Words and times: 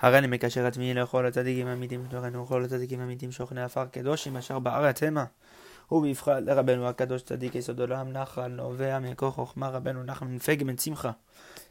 הריני 0.00 0.26
מקשר 0.26 0.66
עצמי 0.66 0.94
לכל 0.94 1.26
הצדיקים 1.26 1.66
האמיתים 1.66 2.04
בתוכנו 2.04 2.44
וכל 2.44 2.64
הצדיקים 2.64 3.00
האמיתים 3.00 3.32
שוכני 3.32 3.62
עפר 3.62 3.86
קדושים 3.86 4.36
אשר 4.36 4.58
בארץ 4.58 5.02
המה 5.02 5.24
ובבחר 5.90 6.40
לרבנו 6.40 6.88
הקדוש 6.88 7.22
צדיק 7.22 7.54
יסוד 7.54 7.80
עולם 7.80 8.12
נחל 8.12 8.48
נובע 8.48 8.98
מכוח 8.98 9.34
חוכמה 9.34 9.68
רבנו 9.68 10.02
נחמן 10.02 10.34
מפגי 10.34 10.64
בן 10.64 10.78
שמחה 10.78 11.10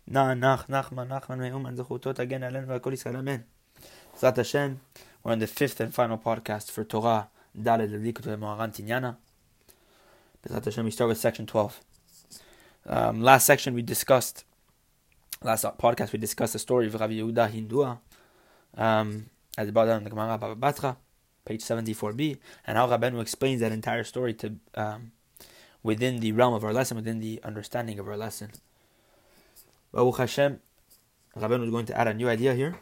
נח 0.08 0.28
נח 0.38 0.66
נחמן 0.70 1.08
נחמן 1.08 1.40
מאומן 1.40 1.76
זכותו 1.76 2.14
תגן 2.14 2.44
עלינו 2.44 2.68
ועל 2.68 2.80
כל 2.80 2.94
ישראל 2.94 3.18
אמן. 3.18 3.38
בעזרת 4.14 4.38
השם, 4.38 4.74
we're 5.26 5.30
in 5.30 5.40
the 5.40 5.60
fifth 5.60 5.78
and 5.78 5.96
final 5.96 6.26
podcast 6.26 6.70
for 6.70 6.94
Torah 6.94 7.22
ד' 7.56 7.68
לבדיקות 7.68 8.26
למוהר"ן 8.26 8.70
תניאנה. 8.70 9.12
בעזרת 10.44 10.68
השם, 10.68 10.88
we 10.88 10.92
start 10.92 11.10
with 11.10 11.22
section 11.22 11.46
12. 11.46 11.80
Um, 12.86 13.22
last 13.22 13.46
section 13.46 13.74
we 13.76 13.82
discussed 13.82 14.44
last 15.42 15.66
podcast 15.78 16.12
we 16.12 16.20
discussed 16.20 16.52
the 16.52 16.60
story 16.60 16.88
of 16.88 16.94
Rabbi 16.96 17.14
Yehuda 17.14 17.50
Hindua 17.50 17.98
um, 18.79 19.27
as 19.59 19.71
brought 19.71 19.87
down 19.87 19.99
in 19.99 20.05
the 20.05 20.11
Gemara 20.11 20.39
Baba 20.39 20.57
Batra, 20.57 20.97
page 21.45 21.63
74b, 21.63 22.39
and 22.67 22.79
how 22.79 22.89
Rabbeinu 22.89 23.21
explains 23.21 23.61
that 23.61 23.73
entire 23.73 24.05
story 24.05 24.33
to 24.35 24.55
um, 24.75 25.13
within 25.83 26.21
the 26.21 26.33
realm 26.33 26.55
of 26.55 26.65
our 26.65 26.73
lesson, 26.73 26.97
within 26.97 27.21
the 27.21 27.41
understanding 27.45 27.99
of 27.99 28.09
our 28.09 28.17
lesson. 28.17 28.53
Baruch 29.93 30.19
Hashem, 30.19 30.61
Rabbeinu 31.37 31.65
is 31.65 31.71
going 31.71 31.87
to 31.87 31.99
add 31.99 32.09
a 32.09 32.15
new 32.15 32.29
idea 32.29 32.55
here, 32.55 32.79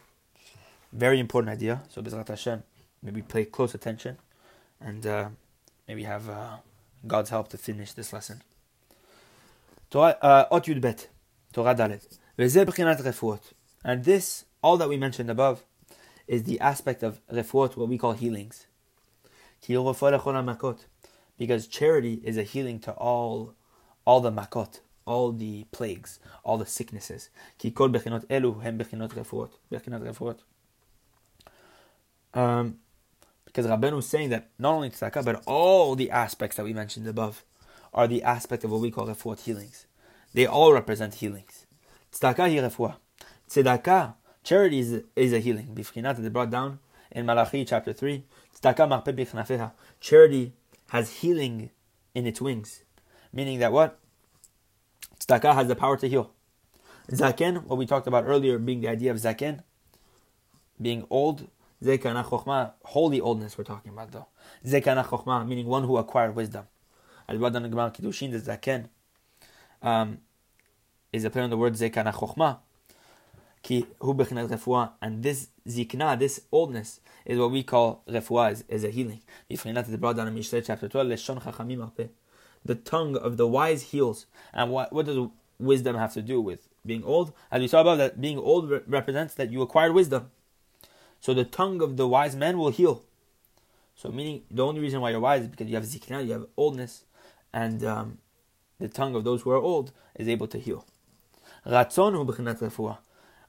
very 0.92 1.18
important 1.18 1.52
idea. 1.52 1.82
So 1.88 2.02
Bezrat 2.02 2.28
Hashem, 2.28 2.62
maybe 3.02 3.22
pay 3.22 3.44
close 3.44 3.74
attention, 3.74 4.18
and 4.80 5.06
uh, 5.06 5.28
maybe 5.88 6.04
have 6.04 6.28
uh, 6.28 6.56
God's 7.06 7.30
help 7.30 7.48
to 7.48 7.58
finish 7.58 7.92
this 7.92 8.12
lesson. 8.12 8.42
Torah 9.90 10.16
uh, 10.20 10.46
Ot 10.50 10.64
Yud 10.64 10.80
Bet, 10.80 11.08
Torah 11.52 11.74
Dalet. 11.74 12.04
And 13.84 14.04
this, 14.04 14.44
all 14.62 14.76
that 14.76 14.88
we 14.88 14.96
mentioned 14.96 15.30
above, 15.30 15.64
is 16.26 16.44
the 16.44 16.60
aspect 16.60 17.02
of 17.02 17.20
refuot, 17.28 17.76
what 17.76 17.88
we 17.88 17.98
call 17.98 18.12
healings. 18.12 18.66
Because 21.38 21.66
charity 21.66 22.20
is 22.24 22.36
a 22.36 22.42
healing 22.42 22.78
to 22.80 22.92
all, 22.92 23.54
all 24.04 24.20
the 24.20 24.30
makot, 24.30 24.80
all 25.06 25.32
the 25.32 25.64
plagues, 25.70 26.18
all 26.44 26.58
the 26.58 26.66
sicknesses. 26.66 27.30
Um, 32.34 32.78
because 33.44 33.66
Rabbeinu 33.66 33.98
is 33.98 34.06
saying 34.06 34.28
that 34.30 34.50
not 34.58 34.74
only 34.74 34.90
tzedakah, 34.90 35.24
but 35.24 35.42
all 35.46 35.94
the 35.94 36.10
aspects 36.10 36.56
that 36.58 36.64
we 36.64 36.74
mentioned 36.74 37.08
above 37.08 37.42
are 37.94 38.06
the 38.06 38.22
aspect 38.22 38.64
of 38.64 38.70
what 38.70 38.82
we 38.82 38.90
call 38.90 39.06
refuot 39.06 39.40
healings. 39.40 39.86
They 40.34 40.46
all 40.46 40.74
represent 40.74 41.14
healings. 41.14 41.64
Tzedakah 42.12 42.36
hi 42.36 42.56
refuah. 42.56 42.96
Tzedakah, 43.48 44.14
charity 44.46 44.78
is, 44.78 45.02
is 45.16 45.32
a 45.32 45.40
healing. 45.40 45.74
Bifchinat, 45.74 46.22
they 46.22 46.28
brought 46.28 46.50
down 46.50 46.78
in 47.10 47.26
Malachi 47.26 47.64
chapter 47.64 47.92
3. 47.92 48.22
Tzedakah 48.54 48.88
marpe 48.88 49.06
bichnafeha. 49.06 49.72
Charity 50.00 50.52
has 50.90 51.18
healing 51.18 51.70
in 52.14 52.26
its 52.26 52.40
wings. 52.40 52.84
Meaning 53.32 53.58
that 53.58 53.72
what? 53.72 53.98
Tzedakah 55.18 55.54
has 55.54 55.66
the 55.66 55.74
power 55.74 55.96
to 55.96 56.08
heal. 56.08 56.30
Zaken, 57.10 57.64
what 57.64 57.76
we 57.76 57.86
talked 57.86 58.06
about 58.06 58.24
earlier, 58.24 58.58
being 58.58 58.80
the 58.80 58.88
idea 58.88 59.10
of 59.10 59.16
zaken, 59.16 59.62
being 60.80 61.04
old, 61.10 61.48
zekana 61.82 62.24
chokhmah, 62.24 62.72
holy 62.84 63.20
oldness 63.20 63.58
we're 63.58 63.64
talking 63.64 63.92
about 63.92 64.12
though. 64.12 64.26
Zekana 64.64 65.04
chokhmah, 65.04 65.46
meaning 65.46 65.66
one 65.66 65.84
who 65.84 65.96
acquired 65.96 66.36
wisdom. 66.36 66.66
In 67.28 67.40
Gemara 67.40 67.90
Kiddushin, 67.90 68.30
the 68.30 68.38
zaken, 68.38 68.88
um, 69.82 70.18
is 71.12 71.24
a 71.24 71.30
play 71.30 71.42
on 71.42 71.50
the 71.50 71.56
word 71.56 71.74
zekana 71.74 72.14
chokhmah. 72.14 72.58
Refuah, 73.66 74.92
and 75.02 75.22
this 75.22 75.48
zikna, 75.66 76.18
this 76.18 76.40
oldness, 76.52 77.00
is 77.24 77.38
what 77.38 77.50
we 77.50 77.62
call 77.62 78.02
refuah, 78.08 78.62
is, 78.68 78.84
a 78.84 78.90
healing. 78.90 79.20
Bifrinat 79.50 79.98
brought 79.98 80.16
down 80.16 80.28
in 80.28 80.34
Mishlei 80.34 80.64
chapter 80.64 80.88
12, 80.88 81.06
leshon 81.08 81.42
chachamim 81.42 82.08
The 82.64 82.74
tongue 82.74 83.16
of 83.16 83.36
the 83.36 83.46
wise 83.46 83.82
heals. 83.84 84.26
And 84.52 84.70
what, 84.70 84.92
what 84.92 85.06
does 85.06 85.28
wisdom 85.58 85.96
have 85.96 86.12
to 86.14 86.22
do 86.22 86.40
with 86.40 86.68
being 86.84 87.02
old? 87.04 87.32
As 87.50 87.60
we 87.60 87.68
saw 87.68 87.80
above, 87.80 87.98
that 87.98 88.20
being 88.20 88.38
old 88.38 88.70
re- 88.70 88.80
represents 88.86 89.34
that 89.34 89.50
you 89.50 89.62
acquired 89.62 89.92
wisdom. 89.92 90.30
So 91.20 91.34
the 91.34 91.44
tongue 91.44 91.82
of 91.82 91.96
the 91.96 92.06
wise 92.06 92.36
man 92.36 92.58
will 92.58 92.70
heal. 92.70 93.02
So 93.96 94.10
meaning 94.10 94.42
the 94.50 94.64
only 94.64 94.80
reason 94.80 95.00
why 95.00 95.10
you're 95.10 95.20
wise 95.20 95.42
is 95.42 95.48
because 95.48 95.68
you 95.68 95.74
have 95.74 95.84
zikna, 95.84 96.24
you 96.24 96.32
have 96.32 96.46
oldness, 96.56 97.04
and 97.52 97.82
um, 97.84 98.18
the 98.78 98.88
tongue 98.88 99.14
of 99.14 99.24
those 99.24 99.42
who 99.42 99.50
are 99.50 99.56
old 99.56 99.92
is 100.14 100.28
able 100.28 100.46
to 100.48 100.58
heal. 100.58 100.84
Ratzon 101.66 102.12
hu 102.12 102.96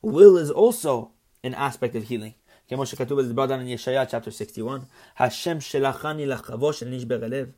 Will 0.02 0.36
is 0.36 0.50
also 0.50 1.12
an 1.42 1.54
aspect 1.54 1.94
of 1.94 2.04
healing. 2.04 2.34
כמו 2.68 2.86
שכתוב 2.86 3.20
בזה 3.20 3.34
בדן 3.34 3.60
in 3.60 3.78
Yeshaya 3.78 4.08
chapter 4.08 4.30
61, 4.30 4.86
Hashem 5.16 5.58
shelachani 5.58 6.26
lachavosh 6.26 6.82
el 6.82 6.88
nishber 6.88 7.52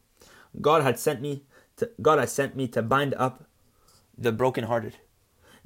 God 0.61 0.83
had 0.83 0.99
sent 0.99 1.21
me 1.21 1.45
to, 1.77 1.91
God 2.01 2.19
has 2.19 2.33
sent 2.33 2.57
me 2.57 2.67
to 2.69 2.83
bind 2.83 3.15
up 3.15 3.45
the 4.17 4.33
brokenhearted. 4.33 4.95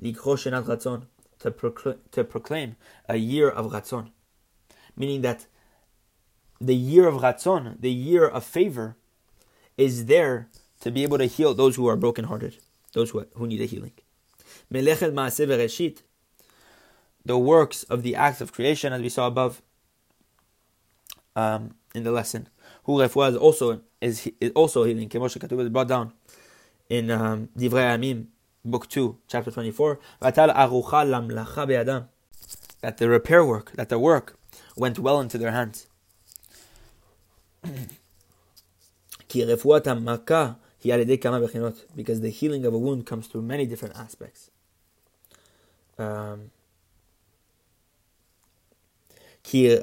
Likro 0.03 0.37
shenat 0.37 0.65
ratzon, 0.65 1.05
to, 1.41 1.51
procl- 1.51 1.99
to 2.11 2.25
proclaim 2.25 2.77
a 3.09 3.17
year 3.17 3.49
of 3.49 3.73
ratzon. 3.73 4.11
Meaning 4.97 5.23
that 5.23 5.47
the 6.61 6.75
year 6.75 7.07
of 7.07 7.23
ratzon, 7.23 7.81
the 7.81 7.91
year 7.91 8.27
of 8.27 8.45
favor, 8.45 8.97
is 9.77 10.07
there 10.07 10.49
to 10.81 10.91
be 10.91 11.03
able 11.03 11.19
to 11.19 11.27
heal 11.27 11.55
those 11.55 11.77
who 11.77 11.87
are 11.89 11.97
brokenhearted, 11.97 12.59
those 12.93 13.11
who, 13.11 13.27
who 13.35 13.47
need 13.47 13.61
a 13.61 13.67
healing. 13.67 13.93
Melechet 14.73 15.13
Maaseh 15.13 15.47
Bereshit, 15.47 16.03
the 17.26 17.38
works 17.38 17.84
of 17.84 18.04
the 18.04 18.16
acts 18.16 18.42
of 18.42 18.52
creation, 18.52 18.92
as 18.94 19.02
we 19.02 19.10
saw 19.10 19.28
above 19.28 19.62
um, 21.36 21.76
in 21.96 22.04
the 22.04 22.12
lesson. 22.12 22.50
Hu 22.84 22.98
refuah 22.98 23.40
also 23.40 23.82
is, 24.02 24.30
is 24.40 24.52
also 24.52 24.84
healing. 24.84 25.10
Kemoshe 25.10 25.38
Katuv 25.38 25.62
is 25.62 25.70
brought 25.70 25.88
down 25.88 26.14
in 26.90 27.10
um, 27.10 27.50
Divrei 27.58 27.98
Amim, 27.98 28.28
book 28.66 28.90
two, 28.90 29.18
chapter 29.28 29.52
twenty-four. 29.52 30.00
That 30.20 30.36
the 32.98 33.10
repair 33.10 33.46
work, 33.46 33.72
that 33.74 33.90
the 33.90 34.00
work 34.00 34.38
went 34.76 35.00
well 35.00 35.22
into 35.22 35.38
their 35.38 35.52
hands. 35.52 35.88
Because 39.30 39.48
the 42.22 42.30
healing 42.30 42.66
of 42.66 42.74
a 42.74 42.78
wound 42.78 43.06
comes 43.08 43.28
through 43.28 43.42
many 43.42 43.66
different 43.66 43.96
aspects. 43.96 44.52
Um, 45.98 46.52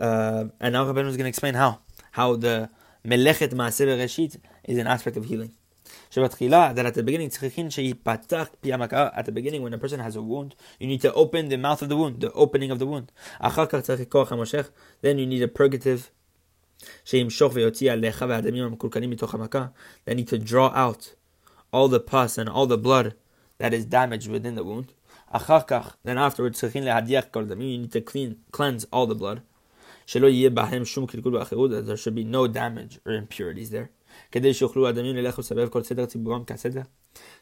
uh, 0.01 0.47
and 0.61 0.73
now 0.73 0.85
Rabbeinu 0.85 1.09
is 1.09 1.17
going 1.17 1.25
to 1.25 1.29
explain 1.29 1.55
how. 1.55 1.81
How 2.13 2.37
the 2.37 2.71
Melechet 3.05 3.51
Maaseh 3.51 3.87
Reshit 3.87 4.37
is 4.65 4.79
an 4.79 4.87
aspect 4.87 5.17
of 5.17 5.27
healing. 5.27 5.53
that 6.11 6.87
at 6.87 6.95
the 6.95 7.03
beginning, 7.03 7.29
at 7.29 9.25
the 9.25 9.33
beginning, 9.33 9.63
when 9.63 9.75
a 9.75 9.79
person 9.79 10.01
has 10.01 10.17
a 10.17 10.23
wound, 10.23 10.55
you 10.79 10.87
need 10.87 11.01
to 11.03 11.13
open 11.15 11.49
the 11.49 11.57
mouth 11.57 11.83
of 11.83 11.89
the 11.89 11.97
wound, 11.97 12.21
the 12.21 12.33
opening 12.33 12.71
of 12.71 12.79
the 12.79 12.87
wound. 12.87 13.13
Then 15.03 15.19
you 15.19 15.27
need 15.27 15.43
a 15.43 15.49
purgative 15.49 16.11
they 17.13 17.31
need 20.15 20.29
to 20.29 20.39
draw 20.39 20.69
out 20.69 21.15
all 21.73 21.89
the 21.89 22.01
pus 22.01 22.39
and 22.39 22.49
all 22.49 22.67
the 22.67 22.79
blood 22.79 23.15
that 23.59 23.75
is 23.75 23.85
damaged 23.85 24.29
within 24.29 24.55
the 24.55 24.65
wound. 24.65 24.93
Then 26.05 26.19
afterwards, 26.19 26.63
you 26.63 26.71
need 26.81 27.93
to 27.93 28.01
clean, 28.01 28.39
cleanse 28.51 28.85
all 28.93 29.07
the 29.07 29.15
blood. 29.15 29.43
There 30.13 31.97
should 31.97 32.15
be 32.15 32.25
no 32.25 32.47
damage 32.49 32.99
or 33.07 33.13
impurities 33.13 33.71
there. 33.71 33.91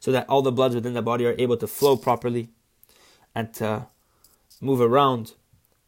So 0.00 0.12
that 0.12 0.28
all 0.28 0.42
the 0.42 0.52
bloods 0.52 0.74
within 0.74 0.92
the 0.94 1.02
body 1.02 1.24
are 1.26 1.34
able 1.38 1.56
to 1.56 1.66
flow 1.66 1.96
properly 1.96 2.50
and 3.34 3.54
to 3.54 3.86
move 4.60 4.80
around 4.80 5.32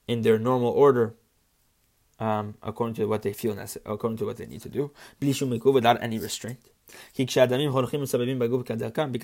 in 0.06 0.22
their 0.22 0.38
normal 0.38 0.70
order 0.70 1.14
um, 2.18 2.54
according 2.62 2.94
to 2.94 3.06
what 3.06 3.22
they 3.22 3.32
feel 3.32 3.58
according 3.86 4.18
to 4.18 4.26
what 4.26 4.36
they 4.36 4.46
need 4.46 4.62
to 4.62 4.68
do, 4.68 4.90
without 5.72 6.02
any 6.02 6.18
restraint. 6.18 6.58
Because 7.16 7.48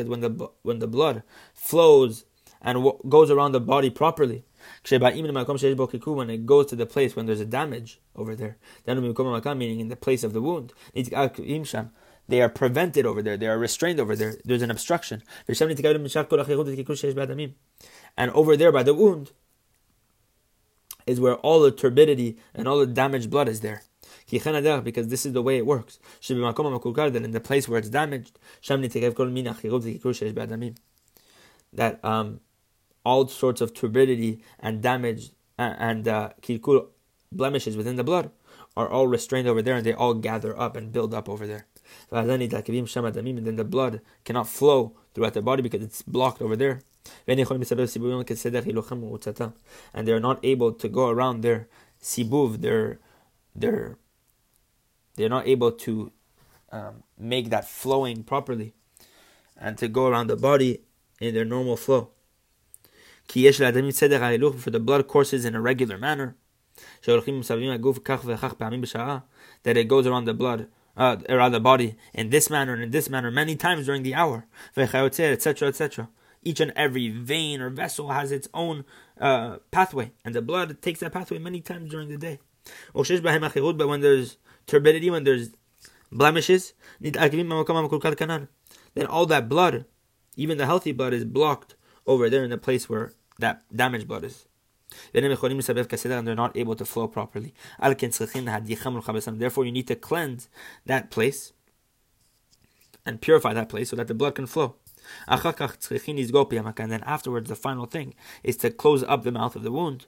when 0.08 0.20
the 0.20 0.50
when 0.62 0.78
the 0.78 0.86
blood 0.86 1.22
flows 1.54 2.24
and 2.62 2.92
goes 3.08 3.30
around 3.30 3.52
the 3.52 3.60
body 3.60 3.90
properly, 3.90 4.44
when 4.84 6.30
it 6.30 6.46
goes 6.46 6.66
to 6.66 6.76
the 6.76 6.86
place 6.86 7.16
when 7.16 7.26
there's 7.26 7.40
a 7.40 7.46
damage 7.46 8.00
over 8.14 8.34
there, 8.34 8.56
meaning 8.86 9.80
in 9.80 9.88
the 9.88 9.96
place 9.96 10.24
of 10.24 10.32
the 10.32 10.42
wound, 10.42 10.72
they 12.28 12.42
are 12.42 12.48
prevented 12.48 13.06
over 13.06 13.22
there, 13.22 13.36
they 13.36 13.46
are 13.46 13.58
restrained 13.58 14.00
over 14.00 14.16
there, 14.16 14.36
there's 14.44 14.62
an 14.62 14.70
obstruction. 14.70 15.22
And 18.16 18.30
over 18.32 18.56
there 18.56 18.72
by 18.72 18.82
the 18.82 18.94
wound, 18.94 19.30
is 21.06 21.20
where 21.20 21.36
all 21.36 21.60
the 21.60 21.70
turbidity 21.70 22.36
and 22.54 22.66
all 22.66 22.78
the 22.78 22.86
damaged 22.86 23.30
blood 23.30 23.48
is 23.48 23.60
there. 23.60 23.82
Because 24.28 25.08
this 25.08 25.24
is 25.24 25.32
the 25.32 25.42
way 25.42 25.56
it 25.56 25.64
works. 25.66 26.00
In 26.28 26.40
the 26.40 27.40
place 27.42 27.68
where 27.68 27.78
it's 27.78 27.88
damaged, 27.88 28.38
that 31.72 32.04
um, 32.04 32.40
all 33.06 33.28
sorts 33.28 33.60
of 33.60 33.72
turbidity 33.72 34.42
and 34.58 34.82
damage 34.82 35.30
and 35.56 36.08
uh, 36.08 36.30
blemishes 37.30 37.76
within 37.76 37.94
the 37.94 38.02
blood 38.02 38.32
are 38.76 38.88
all 38.88 39.06
restrained 39.06 39.46
over 39.46 39.62
there 39.62 39.76
and 39.76 39.86
they 39.86 39.92
all 39.94 40.12
gather 40.12 40.58
up 40.58 40.76
and 40.76 40.90
build 40.92 41.14
up 41.14 41.28
over 41.28 41.46
there. 41.46 41.66
And 42.10 42.28
then 42.28 42.40
the 43.56 43.64
blood 43.64 44.00
cannot 44.24 44.48
flow 44.48 44.96
throughout 45.14 45.34
the 45.34 45.42
body 45.42 45.62
because 45.62 45.84
it's 45.84 46.02
blocked 46.02 46.42
over 46.42 46.56
there. 46.56 46.80
And 47.28 47.38
they're 50.08 50.20
not 50.20 50.40
able 50.42 50.72
to 50.72 50.88
go 50.88 51.08
around 51.08 51.42
their 51.42 51.68
sibuv, 52.02 52.60
their, 52.60 52.98
their, 53.54 53.98
they're 55.14 55.28
not 55.28 55.46
able 55.46 55.70
to 55.70 56.10
um, 56.72 57.04
make 57.16 57.50
that 57.50 57.68
flowing 57.68 58.24
properly 58.24 58.72
and 59.56 59.78
to 59.78 59.86
go 59.86 60.08
around 60.08 60.26
the 60.26 60.36
body 60.36 60.82
in 61.20 61.34
their 61.34 61.44
normal 61.44 61.76
flow. 61.76 62.10
For 63.28 64.70
the 64.70 64.80
blood 64.80 65.06
courses 65.08 65.44
in 65.44 65.54
a 65.54 65.60
regular 65.60 65.98
manner. 65.98 66.36
That 67.06 67.26
it 69.76 69.88
goes 69.88 70.06
around 70.06 70.24
the 70.24 70.34
blood, 70.34 70.68
uh, 70.96 71.16
around 71.28 71.52
the 71.52 71.60
body 71.60 71.96
in 72.14 72.30
this 72.30 72.48
manner 72.50 72.72
and 72.74 72.82
in 72.82 72.90
this 72.90 73.10
manner 73.10 73.30
many 73.30 73.56
times 73.56 73.86
during 73.86 74.02
the 74.02 74.14
hour, 74.14 74.46
etc., 74.76 75.68
etc. 75.68 76.08
Each 76.42 76.60
and 76.60 76.72
every 76.76 77.08
vein 77.08 77.60
or 77.60 77.70
vessel 77.70 78.10
has 78.10 78.30
its 78.30 78.48
own 78.54 78.84
uh, 79.20 79.58
pathway, 79.70 80.12
and 80.24 80.34
the 80.34 80.42
blood 80.42 80.80
takes 80.80 81.00
that 81.00 81.12
pathway 81.12 81.38
many 81.38 81.60
times 81.60 81.90
during 81.90 82.08
the 82.08 82.16
day. 82.16 82.38
But 82.94 83.88
when 83.88 84.00
there's 84.00 84.36
turbidity, 84.66 85.10
when 85.10 85.24
there's 85.24 85.50
blemishes, 86.12 86.72
then 87.00 87.16
all 89.08 89.26
that 89.26 89.48
blood, 89.48 89.84
even 90.36 90.58
the 90.58 90.66
healthy 90.66 90.92
blood, 90.92 91.12
is 91.12 91.24
blocked 91.24 91.74
over 92.06 92.30
there 92.30 92.44
in 92.44 92.50
the 92.50 92.58
place 92.58 92.88
where 92.88 93.12
that 93.38 93.62
damaged 93.74 94.08
blood 94.08 94.24
is. 94.24 94.46
And 95.12 95.24
they're 95.24 96.34
not 96.34 96.56
able 96.56 96.76
to 96.76 96.84
flow 96.84 97.08
properly. 97.08 97.52
Therefore, 97.80 99.64
you 99.64 99.72
need 99.72 99.88
to 99.88 99.96
cleanse 99.96 100.48
that 100.86 101.10
place 101.10 101.52
and 103.04 103.20
purify 103.20 103.52
that 103.52 103.68
place 103.68 103.90
so 103.90 103.96
that 103.96 104.06
the 104.08 104.14
blood 104.14 104.36
can 104.36 104.46
flow. 104.46 104.76
And 105.28 105.40
then 105.42 107.02
afterwards, 107.04 107.48
the 107.48 107.56
final 107.56 107.86
thing 107.86 108.14
is 108.42 108.56
to 108.58 108.70
close 108.70 109.02
up 109.04 109.22
the 109.22 109.32
mouth 109.32 109.54
of 109.56 109.62
the 109.62 109.70
wound, 109.70 110.06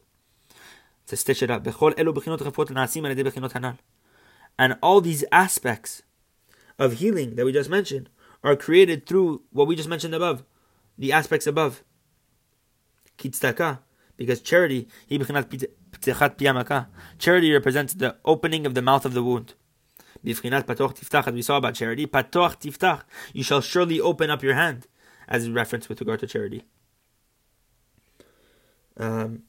to 1.07 1.17
stitch 1.17 1.43
it 1.43 1.51
up. 1.51 1.67
And 4.59 4.77
all 4.83 5.01
these 5.01 5.25
aspects 5.31 6.03
of 6.79 6.93
healing 6.95 7.37
that 7.37 7.45
we 7.45 7.53
just 7.53 7.71
mentioned 7.71 8.09
are 8.43 8.57
created 8.57 9.07
through 9.07 9.43
what 9.51 9.67
we 9.67 9.77
just 9.77 9.89
mentioned 9.89 10.15
above, 10.15 10.45
the 10.97 11.13
aspects 11.13 11.47
above. 11.47 11.83
Because 14.17 14.41
charity, 14.41 14.89
charity 17.19 17.53
represents 17.53 17.95
the 17.95 18.17
opening 18.25 18.67
of 18.67 18.75
the 18.75 18.83
mouth 18.83 19.05
of 19.05 19.15
the 19.15 19.23
wound. 19.23 19.55
We 20.25 20.35
saw 20.35 21.57
about 21.57 21.75
charity, 21.75 22.09
you 23.33 23.43
shall 23.43 23.61
surely 23.61 24.01
open 24.01 24.31
up 24.31 24.43
your 24.43 24.55
hand, 24.55 24.87
as 25.29 25.47
a 25.47 25.53
reference 25.53 25.89
with 25.89 26.01
regard 26.01 26.19
to 26.21 26.27
charity. 26.27 26.65
Um, 28.97 29.45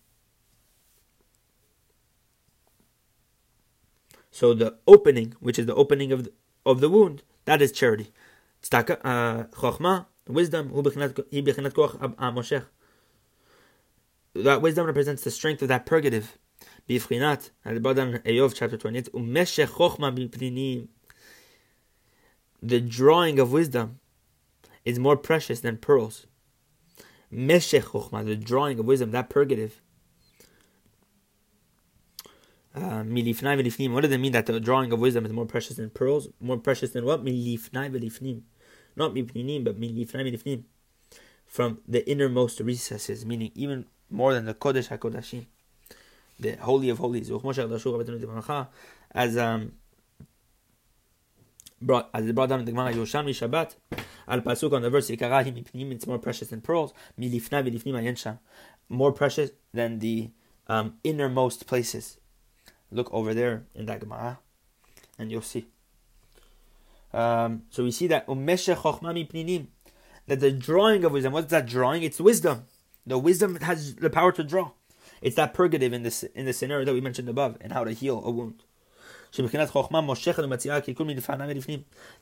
so 4.29 4.53
the 4.53 4.77
opening, 4.85 5.33
which 5.39 5.57
is 5.57 5.65
the 5.65 5.73
opening 5.73 6.11
of 6.11 6.25
the, 6.25 6.33
of 6.65 6.81
the 6.81 6.89
wound, 6.89 7.23
that 7.45 7.61
is 7.61 7.71
charity. 7.71 8.11
Tzedakah, 8.61 8.99
uh, 9.03 9.45
wisdom, 10.27 10.71
that 14.35 14.61
wisdom 14.61 14.85
represents 14.85 15.23
the 15.23 15.31
strength 15.31 15.61
of 15.61 15.67
that 15.67 15.85
purgative. 15.85 16.37
Bifrinat, 16.87 17.51
at 17.63 17.73
the 17.75 17.79
bottom 17.79 18.13
Iyov 18.19 18.53
chapter 18.55 18.77
28, 18.77 19.09
the 22.61 22.81
drawing 22.81 23.39
of 23.39 23.51
wisdom 23.51 23.99
is 24.83 24.99
more 24.99 25.15
precious 25.15 25.61
than 25.61 25.77
pearls. 25.77 26.25
Meshech 27.31 27.83
chokhmah, 27.83 28.25
the 28.25 28.35
drawing 28.35 28.79
of 28.79 28.85
wisdom, 28.85 29.11
that 29.11 29.29
purgative. 29.29 29.81
Uh, 32.73 33.03
milifnai. 33.03 33.91
What 33.91 34.01
does 34.01 34.11
it 34.11 34.17
mean 34.19 34.31
that 34.31 34.45
the 34.45 34.59
drawing 34.59 34.91
of 34.91 34.99
wisdom 34.99 35.25
is 35.25 35.33
more 35.33 35.45
precious 35.45 35.77
than 35.77 35.89
pearls? 35.89 36.29
More 36.39 36.57
precious 36.57 36.91
than 36.91 37.05
what? 37.05 37.23
Milifnai 37.23 37.91
velifnim. 37.91 38.41
Not 38.95 39.13
mipninim, 39.13 39.63
but 39.63 39.79
milifnai 39.79 40.31
velifnim. 40.31 40.63
From 41.45 41.79
the 41.87 42.07
innermost 42.09 42.59
recesses, 42.59 43.25
meaning 43.25 43.51
even 43.55 43.85
more 44.09 44.33
than 44.33 44.45
the 44.45 44.53
Kodesh 44.53 44.89
HaKodashim, 44.89 45.45
the 46.39 46.55
Holy 46.57 46.89
of 46.89 46.97
Holies. 46.99 47.31
As 49.11 49.37
um, 49.37 49.73
brought 51.81 52.09
as 52.13 52.27
it 52.27 52.35
brought 52.35 52.49
down 52.49 52.59
in 52.59 52.65
the 52.65 52.71
Gemara 52.71 52.93
Yerushalmi 52.93 53.29
Shabbat 53.29 53.75
al 54.27 54.41
pasuk 54.41 54.73
on 54.73 54.81
the 54.81 54.89
verse 54.89 55.09
Yikarahim 55.09 55.63
Mipnim 55.63 55.91
it's 55.91 56.05
more 56.05 56.19
precious 56.19 56.49
than 56.49 56.61
pearls 56.61 56.93
milifna 57.19 57.63
vilifnim 57.63 58.39
more 58.89 59.11
precious 59.11 59.51
than 59.73 59.99
the 59.99 60.31
um, 60.67 60.95
innermost 61.03 61.67
places. 61.67 62.17
Look 62.91 63.11
over 63.13 63.33
there 63.33 63.65
in 63.75 63.85
that 63.85 63.99
Gemara, 63.99 64.39
and 65.17 65.31
you'll 65.31 65.41
see. 65.41 65.67
Um, 67.13 67.63
so 67.69 67.83
we 67.83 67.91
see 67.91 68.07
that 68.07 68.27
umeshe 68.27 68.75
chochma 68.75 69.13
mipninim 69.13 69.67
that 70.27 70.39
the 70.39 70.51
drawing 70.51 71.03
of 71.03 71.11
wisdom. 71.11 71.33
What's 71.33 71.51
that 71.51 71.65
drawing? 71.65 72.03
It's 72.03 72.19
wisdom. 72.19 72.65
The 73.09 73.17
wisdom 73.17 73.55
has 73.61 73.95
the 73.95 74.11
power 74.11 74.31
to 74.33 74.43
draw. 74.43 74.69
It's 75.19 75.35
that 75.35 75.55
purgative 75.55 75.93
in 75.93 76.03
this 76.03 76.21
in 76.21 76.45
the 76.45 76.53
scenario 76.53 76.85
that 76.85 76.93
we 76.93 77.01
mentioned 77.01 77.27
above 77.27 77.57
and 77.59 77.73
how 77.73 77.83
to 77.83 77.91
heal 77.91 78.21
a 78.23 78.29
wound. 78.29 78.61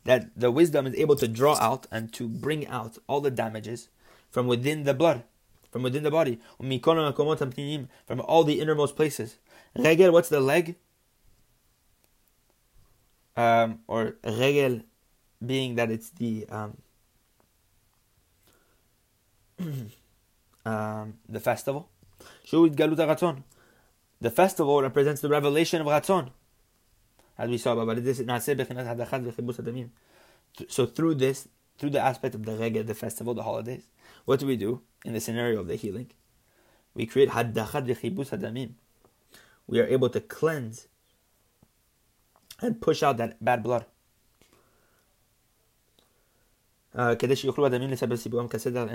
That 0.06 0.30
the 0.38 0.50
wisdom 0.50 0.88
is 0.88 0.96
able 0.96 1.16
to 1.18 1.28
draw 1.28 1.58
out 1.58 1.88
and 1.92 2.14
to 2.14 2.30
bring 2.30 2.68
out 2.68 2.98
all 3.06 3.20
the 3.20 3.30
damages 3.30 3.90
from 4.32 4.48
within 4.48 4.86
the 4.86 4.94
blood, 4.94 5.24
from 5.72 5.84
within 5.84 6.04
the 6.04 6.12
body, 6.12 6.40
from 6.58 8.22
all 8.22 8.44
the 8.46 8.62
innermost 8.62 8.96
places. 8.96 9.36
Regel, 9.76 10.14
what's 10.14 10.30
the 10.30 10.40
leg? 10.40 10.76
Um, 13.36 13.80
or 13.88 14.16
regel 14.24 14.84
being 15.46 15.76
that 15.76 15.92
it's 15.92 16.12
the 16.12 16.48
um, 16.50 16.78
um, 20.68 21.16
the 21.30 21.40
festival. 21.40 21.90
Shu'id 22.46 22.76
Galut 22.76 22.98
Ratzon. 22.98 23.44
The 24.20 24.32
festival 24.32 24.82
represents 24.82 25.22
the 25.22 25.30
revelation 25.30 25.80
of 25.82 25.88
Ratzon. 25.88 26.32
As 27.38 27.50
we 27.50 27.58
saw 27.58 27.78
about 27.78 28.04
this, 28.04 28.22
so 30.68 30.86
through 30.88 31.16
this, 31.16 31.48
through 31.78 31.92
the 31.92 32.02
aspect 32.02 32.34
of 32.36 32.44
the 32.46 32.56
regel, 32.56 32.84
the 32.84 32.96
festival, 32.96 33.34
the 33.34 33.44
holidays, 33.44 33.88
what 34.26 34.40
do 34.40 34.48
we 34.48 34.58
do 34.58 34.82
in 35.06 35.14
the 35.14 35.22
scenario 35.22 35.60
of 35.60 35.68
the 35.68 35.76
healing? 35.76 36.10
We 36.96 37.06
create 37.06 37.30
haddachad 37.30 37.86
v'chibus 37.88 38.32
hadamim. 38.32 38.72
We 39.68 39.80
are 39.80 39.86
able 39.86 40.10
to 40.10 40.20
cleanse 40.20 40.88
and 42.60 42.82
push 42.82 43.04
out 43.04 43.18
that 43.18 43.44
bad 43.44 43.62
blood. 43.62 43.86
Uh, 46.96 47.16
in 47.22 47.30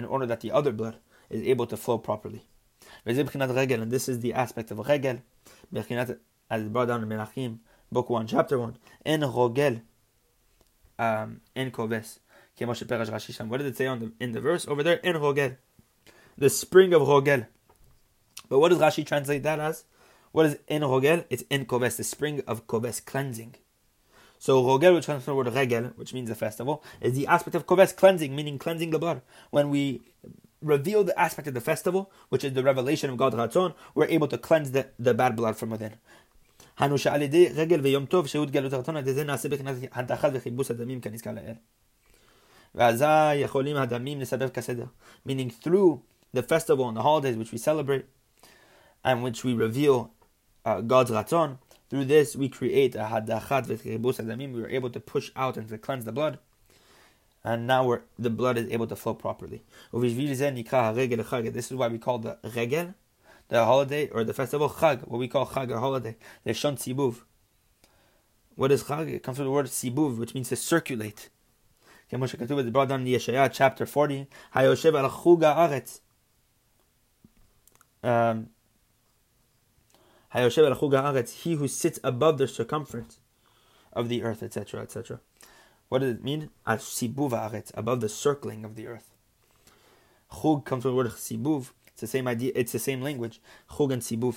order 0.05 0.27
that 0.27 0.41
the 0.41 0.51
other 0.51 0.73
blood 0.73 0.97
is 1.31 1.43
able 1.43 1.67
to 1.67 1.77
flow 1.77 1.99
properly. 1.99 2.45
And 3.05 3.91
this 3.91 4.09
is 4.09 4.21
the 4.21 4.35
aspect 4.35 4.71
of 4.71 4.79
regel, 4.87 5.23
as 5.75 6.65
brought 6.65 6.89
down 6.89 7.03
in 7.03 7.09
Melachim, 7.09 7.59
book 7.91 8.11
1, 8.11 8.27
chapter 8.27 8.59
1. 8.59 8.77
En 9.07 9.21
rogel, 9.21 9.83
um, 10.99 11.41
en 11.57 11.71
koves. 11.71 12.19
What 12.59 12.79
did 12.79 13.67
it 13.67 13.77
say 13.77 13.87
on 13.87 13.99
the, 13.99 14.13
in 14.21 14.33
the 14.33 14.41
verse 14.41 14.69
over 14.69 14.83
there? 14.83 15.01
En 15.05 15.15
rogel. 15.15 15.57
The 16.37 16.51
spring 16.51 16.93
of 16.93 17.03
rogel. 17.03 17.47
But 18.49 18.59
what 18.59 18.69
does 18.69 18.79
Rashi 18.79 19.07
translate 19.07 19.43
that 19.45 19.59
as? 19.59 19.85
What 20.33 20.47
is 20.47 20.59
en 20.69 20.83
rogel? 20.83 21.25
It's 21.31 21.45
en 21.51 21.65
koves, 21.65 21.97
the 21.97 22.05
spring 22.05 22.43
of 22.47 22.67
koves, 22.67 23.05
cleansing. 23.05 23.55
So 24.39 24.63
rogel, 24.63 24.95
which 24.95 25.07
comes 25.07 25.25
from 25.25 25.33
the 25.33 25.37
word 25.37 25.55
regel, 25.55 25.93
which 25.97 26.13
means 26.13 26.29
a 26.29 26.35
festival, 26.35 26.83
is 27.01 27.15
the 27.15 27.27
aspect 27.27 27.55
of 27.55 27.67
koves, 27.67 27.97
cleansing, 27.97 28.35
meaning 28.37 28.59
cleansing 28.59 28.91
the 28.91 28.99
blood. 28.99 29.23
When 29.51 29.71
we 29.71 30.03
reveal 30.63 31.05
the 31.05 31.19
aspect 31.19 31.49
of 31.49 31.55
the 31.55 31.61
festival, 31.61 32.11
which 32.29 32.45
is 32.45 32.53
the 32.53 32.63
revelation 32.63 33.11
of 33.11 33.17
God 33.17 33.35
Ratzon, 33.35 33.75
we're 33.95 34.07
able 34.07 34.29
to 34.29 34.39
cleanse 34.39 34.71
the, 34.71 34.89
the 34.99 35.15
bad 35.15 35.37
blood 35.37 35.57
from 35.57 35.71
within. 35.71 35.95
Meaning 36.79 36.99
through 45.51 46.03
the 46.33 46.43
festival 46.43 46.89
and 46.89 46.97
the 46.97 47.03
holidays 47.03 47.37
which 47.37 47.53
we 47.53 47.59
celebrate 47.59 48.07
and 49.05 49.23
which 49.23 49.45
we 49.45 49.53
reveal 49.53 50.13
uh, 50.65 50.81
God's 50.81 51.11
Ratzon, 51.11 51.59
through 51.91 52.07
this 52.07 52.35
we 52.35 52.49
create 52.49 52.95
a 52.95 53.01
hadachat 53.01 53.67
v'chibus 53.67 54.53
we 54.55 54.63
are 54.63 54.69
able 54.69 54.89
to 54.89 55.01
push 55.01 55.31
out 55.37 55.59
and 55.59 55.69
to 55.69 55.77
cleanse 55.77 56.07
the 56.07 56.13
blood 56.13 56.39
and 57.45 57.67
now 57.67 57.99
the 58.19 58.31
blood 58.31 58.57
is 58.59 58.71
able 58.71 58.87
to 58.87 58.97
flow 58.97 59.15
properly. 59.15 59.63
This 59.93 60.13
is 60.17 61.77
why 61.77 61.89
we 61.89 61.99
call 61.99 62.19
the 62.19 62.39
regel, 62.55 62.95
the 63.49 63.65
holiday 63.65 64.09
or 64.09 64.25
the 64.25 64.33
festival 64.33 64.71
Chag, 64.71 65.07
what 65.09 65.19
we 65.19 65.29
call 65.29 65.47
Chag 65.47 65.71
or 65.71 65.79
holiday, 65.79 66.17
the 66.45 66.55
Shon 66.55 66.77
Sibuv. 66.77 67.23
What 68.55 68.71
is 68.71 68.85
Chag? 68.85 69.09
It 69.09 69.23
comes 69.23 69.39
from 69.39 69.47
the 69.47 69.51
word 69.51 69.67
Sibuv, 69.67 70.19
which 70.19 70.35
means 70.35 70.51
to 70.51 70.57
circulate. 70.57 71.31
It's 72.11 72.71
brought 72.71 72.89
down 72.89 73.01
in 73.01 73.07
Yeshaya 73.07 73.51
chapter 73.53 73.87
40. 73.87 74.27
Hayoshev 74.55 75.03
al 75.03 75.11
Chuga 75.11 75.57
Aretz. 75.57 76.01
Um, 78.03 78.51
Hayoshev 80.35 80.71
al 80.71 80.77
Chuga 80.77 81.03
Aretz, 81.03 81.43
he 81.43 81.55
who 81.55 81.67
sits 81.67 81.99
above 82.05 82.37
the 82.37 82.47
circumference 82.47 83.19
of 83.95 84.11
the 84.11 84.23
earth, 84.23 84.43
etc., 84.43 84.83
etc. 84.83 85.21
What 85.93 86.01
does 86.01 86.15
it 86.15 86.25
mean? 86.25 86.49
Above 86.65 88.01
the 88.01 88.09
circling 88.09 88.65
of 88.65 88.77
the 88.77 88.87
earth. 88.87 89.11
Chug 90.41 90.65
comes 90.65 90.85
from 90.85 90.93
the 90.93 90.97
word 90.97 91.09
Sibuv, 91.09 91.69
it's 91.89 92.01
the 92.01 92.07
same 92.07 92.27
idea. 92.27 92.51
It's 92.55 92.73
the 92.73 92.79
same 92.79 93.03
language. 93.03 93.43
Chug 93.77 93.93
and 93.93 94.01
sibuv, 94.01 94.37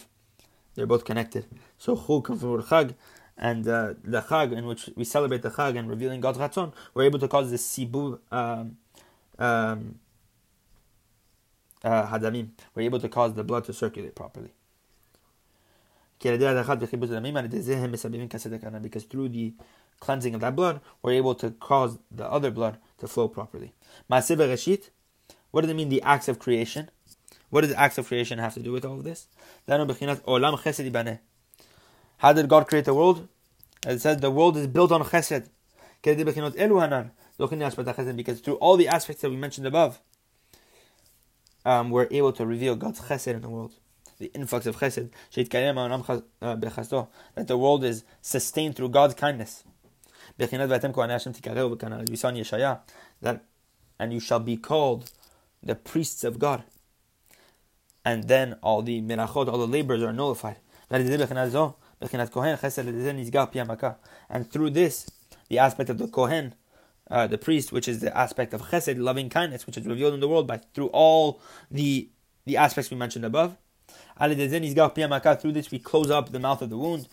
they're 0.74 0.86
both 0.86 1.06
connected. 1.06 1.46
So 1.78 1.96
chug 1.96 2.26
comes 2.26 2.42
from 2.42 2.50
the 2.50 2.56
word 2.58 2.66
chag, 2.66 2.96
and 3.38 3.66
uh, 3.70 3.94
the 4.04 4.22
chag 4.24 4.52
in 4.52 4.66
which 4.66 4.90
we 4.98 5.06
celebrate 5.06 5.44
the 5.44 5.50
chag 5.50 5.80
and 5.80 5.90
revealing 5.90 6.20
God's 6.20 6.40
ratzon, 6.40 6.74
we're 6.94 7.04
able 7.04 7.20
to 7.20 7.30
cause 7.30 7.50
the 7.50 7.56
sibuv 7.56 8.20
um, 8.34 8.76
um, 9.40 10.00
uh, 11.86 12.06
hadamim. 12.08 12.50
We're 12.76 12.82
able 12.82 13.00
to 13.00 13.08
cause 13.08 13.34
the 13.34 13.46
blood 13.46 13.64
to 13.64 13.72
circulate 13.72 14.14
properly. 14.14 14.52
Because 16.20 16.38
through 19.04 19.30
the 19.30 19.54
cleansing 20.00 20.36
of 20.36 20.42
that 20.42 20.56
blood, 20.56 20.82
we're 21.02 21.14
able 21.14 21.36
to 21.36 21.52
cause 21.52 21.98
the 22.12 22.30
other 22.30 22.52
blood 22.52 22.78
to 23.00 23.08
flow 23.08 23.28
properly. 23.28 23.74
What 24.08 25.62
does 25.62 25.70
it 25.70 25.76
mean, 25.76 25.90
the 25.90 26.02
acts 26.02 26.28
of 26.28 26.40
creation? 26.40 26.90
What 27.50 27.62
does 27.62 27.70
the 27.70 27.80
acts 27.80 27.98
of 27.98 28.08
creation 28.08 28.40
have 28.40 28.54
to 28.56 28.60
do 28.60 28.72
with 28.72 28.84
all 28.84 28.98
of 28.98 29.04
this? 29.04 29.28
How 32.18 32.34
did 32.34 32.50
God 32.50 32.68
create 32.68 32.86
the 32.86 32.94
world? 32.94 33.28
As 33.86 33.98
it 33.98 34.02
says, 34.02 34.18
the 34.18 34.32
world 34.32 34.58
is 34.58 34.68
built 34.68 34.92
on 34.92 35.04
chesed. 35.04 35.48
Because 36.02 36.18
through 38.42 38.56
all 38.56 38.78
the 38.78 38.88
aspects 38.88 39.22
that 39.22 39.30
we 39.30 39.38
mentioned 39.38 39.68
above, 39.68 40.00
um, 41.66 41.90
we're 41.90 42.08
able 42.12 42.32
to 42.34 42.46
reveal 42.46 42.76
God's 42.76 43.02
chesed 43.02 43.28
in 43.28 43.42
the 43.42 43.50
world. 43.50 43.74
The 44.20 44.32
influx 44.34 44.66
of 44.66 44.78
chesed, 44.78 45.10
that 47.36 47.48
the 47.48 47.58
world 47.58 47.84
is 47.84 48.04
sustained 48.22 48.76
through 48.76 48.90
God's 48.90 49.14
kindness. 49.14 49.14
We 49.14 49.14
saw 49.14 49.14
in 49.14 49.54
Yeshaya 49.54 50.25
that, 53.22 53.44
and 53.98 54.14
you 54.14 54.20
shall 54.20 54.40
be 54.40 54.58
called 54.58 55.12
the 55.64 55.76
priests 55.76 56.24
of 56.24 56.40
God 56.40 56.64
and 58.06 58.26
then 58.26 58.56
all 58.62 58.84
the 58.84 59.02
mirachot, 59.02 59.48
all 59.48 59.58
the 59.58 59.68
labors 59.68 60.04
are 60.04 60.14
nullified. 60.14 60.58
And 60.92 61.04
through 64.52 64.70
this, 64.70 65.10
the 65.50 65.58
aspect 65.58 65.90
of 65.90 65.98
the 65.98 66.08
kohen, 66.08 66.54
uh, 67.10 67.26
the 67.28 67.38
priest, 67.40 67.72
which 67.72 67.88
is 67.88 68.02
the 68.02 68.16
aspect 68.16 68.54
of 68.54 68.62
chesed, 68.70 69.00
loving 69.00 69.30
kindness, 69.30 69.66
which 69.66 69.78
is 69.78 69.88
revealed 69.88 70.14
in 70.14 70.20
the 70.20 70.28
world 70.28 70.46
by 70.48 70.58
through 70.74 70.88
all 70.88 71.42
the 71.72 72.10
the 72.46 72.58
aspects 72.58 72.92
we 72.92 72.98
mentioned 72.98 73.26
above. 73.26 73.58
Through 74.20 74.36
this, 74.36 75.72
we 75.72 75.80
close 75.80 76.12
up 76.12 76.32
the 76.32 76.40
mouth 76.40 76.62
of 76.62 76.70
the 76.70 76.78
wound. 76.78 77.08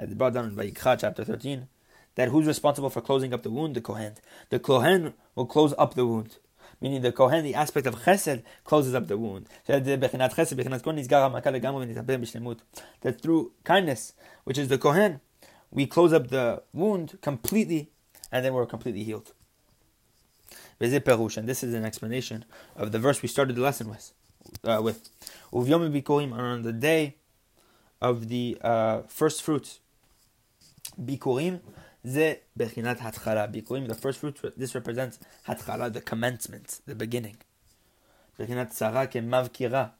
As 0.00 0.14
brought 0.14 0.32
down 0.32 0.46
in 0.46 0.56
Vayikra 0.56 0.98
chapter 0.98 1.24
13, 1.24 1.68
that 2.14 2.30
who's 2.30 2.46
responsible 2.46 2.88
for 2.88 3.02
closing 3.02 3.34
up 3.34 3.42
the 3.42 3.50
wound? 3.50 3.74
The 3.76 3.82
kohen. 3.82 4.14
The 4.48 4.58
kohen 4.58 5.12
will 5.34 5.46
close 5.46 5.74
up 5.76 5.94
the 5.94 6.06
wound 6.06 6.38
meaning 6.80 7.02
the 7.02 7.12
Kohen, 7.12 7.44
the 7.44 7.54
aspect 7.54 7.86
of 7.86 8.04
Chesed, 8.04 8.42
closes 8.64 8.94
up 8.94 9.06
the 9.06 9.18
wound. 9.18 9.46
That 9.66 9.84
through 13.22 13.52
kindness, 13.64 14.12
which 14.44 14.58
is 14.58 14.68
the 14.68 14.78
Kohen, 14.78 15.20
we 15.70 15.86
close 15.86 16.12
up 16.12 16.28
the 16.28 16.62
wound 16.72 17.18
completely, 17.20 17.90
and 18.32 18.44
then 18.44 18.54
we're 18.54 18.66
completely 18.66 19.04
healed. 19.04 19.32
And 20.80 20.92
this 20.92 21.62
is 21.62 21.74
an 21.74 21.84
explanation 21.84 22.44
of 22.74 22.92
the 22.92 22.98
verse 22.98 23.20
we 23.22 23.28
started 23.28 23.56
the 23.56 23.60
lesson 23.60 23.88
with. 23.88 24.12
Uh, 24.64 24.80
with 24.82 25.10
on 25.52 26.62
the 26.62 26.72
day 26.72 27.16
of 28.00 28.28
the 28.28 28.56
uh, 28.62 29.02
first 29.02 29.42
fruits, 29.42 29.80
Bikurim, 31.00 31.60
the 32.02 32.38
first 34.00 34.18
fruit, 34.18 34.54
this 34.56 34.74
represents 34.74 35.18
hatchala, 35.46 35.92
the 35.92 36.00
commencement, 36.00 36.80
the 36.86 36.94
beginning. 36.94 37.36
Hatchara, 38.38 39.06
ke 39.06 39.22
mavkira, 39.22 39.90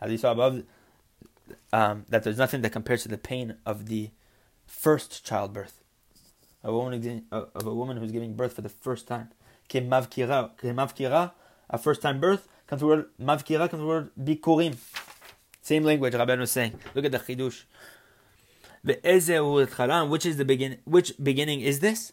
As 0.00 0.10
we 0.10 0.16
saw 0.16 0.32
above, 0.32 0.62
um, 1.72 2.04
that 2.08 2.22
there's 2.22 2.38
nothing 2.38 2.62
that 2.62 2.70
compares 2.70 3.02
to 3.02 3.08
the 3.08 3.18
pain 3.18 3.56
of 3.66 3.86
the 3.86 4.10
first 4.66 5.24
childbirth. 5.24 5.80
A 6.62 6.72
woman, 6.72 7.24
of 7.30 7.66
a 7.66 7.74
woman 7.74 7.96
who's 7.98 8.12
giving 8.12 8.34
birth 8.34 8.54
for 8.54 8.62
the 8.62 8.68
first 8.68 9.06
time. 9.06 9.30
Ke 9.68 9.74
mavkira, 9.74 10.56
ke 10.56 10.64
mavkira 10.74 11.32
A 11.70 11.78
first 11.78 12.02
time 12.02 12.20
birth 12.20 12.48
comes 12.66 12.80
the 12.80 12.86
word 12.86 13.06
mavkira, 13.20 13.68
comes 13.68 13.80
the 13.80 13.86
word 13.86 14.10
bikurim. 14.20 14.76
Same 15.62 15.82
language, 15.84 16.14
Rabbi 16.14 16.34
was 16.36 16.52
saying. 16.52 16.78
Look 16.94 17.04
at 17.06 17.12
the 17.12 17.18
chidush. 17.18 17.64
Which 18.84 20.26
is 20.26 20.36
the 20.36 20.44
begin? 20.44 20.78
Which 20.84 21.14
beginning 21.22 21.62
is 21.62 21.80
this? 21.80 22.12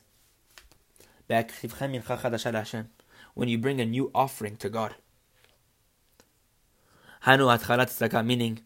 When 3.33 3.49
you 3.49 3.57
bring 3.57 3.81
a 3.81 3.85
new 3.85 4.09
offering 4.15 4.55
to 4.57 4.69
God. 4.69 4.95
Meaning 7.27 8.61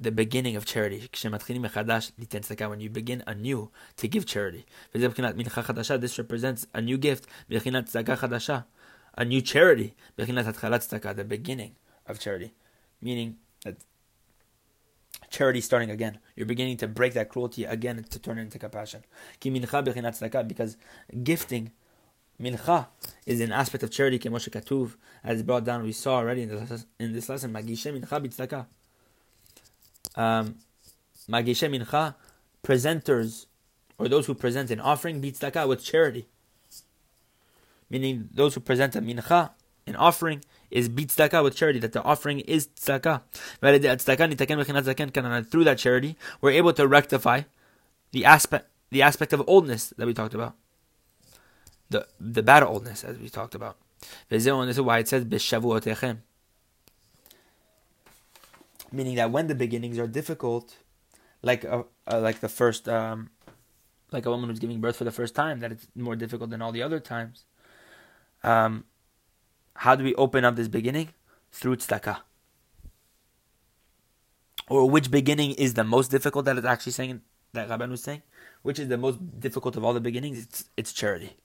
the 0.00 0.10
beginning 0.10 0.56
of 0.56 0.64
charity. 0.64 1.08
When 1.22 2.80
you 2.80 2.90
begin 2.90 3.22
anew 3.26 3.70
to 3.96 4.08
give 4.08 4.26
charity. 4.26 4.66
This 4.92 6.18
represents 6.18 6.66
a 6.74 6.80
new 6.80 6.98
gift. 6.98 7.26
A 9.14 9.24
new 9.24 9.40
charity. 9.40 9.94
The 10.16 11.24
beginning 11.26 11.76
of 12.06 12.18
charity. 12.18 12.54
Meaning 13.00 13.36
that 13.64 13.76
charity 15.30 15.60
starting 15.60 15.90
again. 15.90 16.18
You're 16.36 16.46
beginning 16.46 16.76
to 16.78 16.88
break 16.88 17.14
that 17.14 17.28
cruelty 17.28 17.64
again 17.64 18.04
to 18.08 18.18
turn 18.18 18.38
it 18.38 18.42
into 18.42 18.58
compassion. 18.58 19.04
Because 19.40 20.76
gifting, 21.22 21.72
mincha, 22.40 22.86
is 23.26 23.40
an 23.40 23.52
aspect 23.52 23.84
of 23.84 23.90
charity, 23.90 24.20
as 25.24 25.42
brought 25.42 25.64
down, 25.64 25.82
we 25.82 25.92
saw 25.92 26.16
already 26.16 26.42
in 26.42 26.48
this, 26.48 27.28
lesson, 27.28 27.52
mincha. 27.52 28.66
Um, 30.16 30.56
magishe 31.28 31.68
mincha, 31.68 32.14
presenters, 32.62 33.46
or 33.98 34.08
those 34.08 34.26
who 34.26 34.34
present 34.34 34.70
an 34.70 34.80
offering, 34.80 35.20
b'tzedakah, 35.20 35.68
with 35.68 35.84
charity. 35.84 36.26
Meaning 37.90 38.28
those 38.32 38.54
who 38.54 38.60
present 38.60 38.96
a 38.96 39.00
mincha, 39.00 39.50
an 39.86 39.96
offering, 39.96 40.42
is 40.70 40.88
tzedakah 40.88 41.42
with 41.42 41.56
charity, 41.56 41.78
that 41.78 41.92
the 41.92 42.02
offering 42.02 42.40
is 42.40 42.68
tzedakah. 42.68 43.22
Through 45.50 45.64
that 45.64 45.78
charity, 45.78 46.16
we're 46.40 46.50
able 46.50 46.72
to 46.72 46.86
rectify 46.86 47.42
the 48.12 48.24
aspect 48.24 48.68
the 48.90 49.02
aspect 49.02 49.32
of 49.34 49.42
oldness 49.46 49.92
that 49.96 50.06
we 50.06 50.14
talked 50.14 50.34
about. 50.34 50.54
The 51.90 52.06
the 52.20 52.42
bad 52.42 52.62
oldness 52.62 53.04
as 53.04 53.18
we 53.18 53.28
talked 53.28 53.54
about. 53.54 53.76
This 54.28 54.46
is 54.46 54.80
why 54.80 54.98
it 54.98 55.08
says 55.08 55.24
Meaning 58.90 59.16
that 59.16 59.30
when 59.30 59.48
the 59.48 59.54
beginnings 59.54 59.98
are 59.98 60.06
difficult, 60.06 60.76
like 61.42 61.64
a, 61.64 61.84
uh, 62.10 62.20
like 62.20 62.40
the 62.40 62.48
first 62.48 62.88
um, 62.88 63.30
like 64.10 64.24
a 64.26 64.30
woman 64.30 64.48
who's 64.48 64.58
giving 64.58 64.80
birth 64.80 64.96
for 64.96 65.04
the 65.04 65.10
first 65.10 65.34
time, 65.34 65.60
that 65.60 65.72
it's 65.72 65.88
more 65.94 66.16
difficult 66.16 66.50
than 66.50 66.62
all 66.62 66.72
the 66.72 66.82
other 66.82 67.00
times. 67.00 67.44
Um, 68.42 68.84
how 69.78 69.94
do 69.94 70.02
we 70.02 70.14
open 70.16 70.44
up 70.44 70.56
this 70.56 70.66
beginning? 70.66 71.10
Through 71.52 71.76
tzedakah. 71.76 72.18
Or 74.68 74.90
which 74.90 75.08
beginning 75.08 75.52
is 75.52 75.74
the 75.74 75.84
most 75.84 76.10
difficult 76.10 76.46
that 76.46 76.56
it's 76.58 76.66
actually 76.66 76.92
saying, 76.92 77.20
that 77.52 77.68
Rabban 77.68 77.90
was 77.90 78.02
saying? 78.02 78.22
Which 78.62 78.80
is 78.80 78.88
the 78.88 78.98
most 78.98 79.18
difficult 79.38 79.76
of 79.76 79.84
all 79.84 79.94
the 79.94 80.00
beginnings? 80.00 80.40
It's, 80.40 80.64
it's 80.76 80.92
charity. 80.92 81.36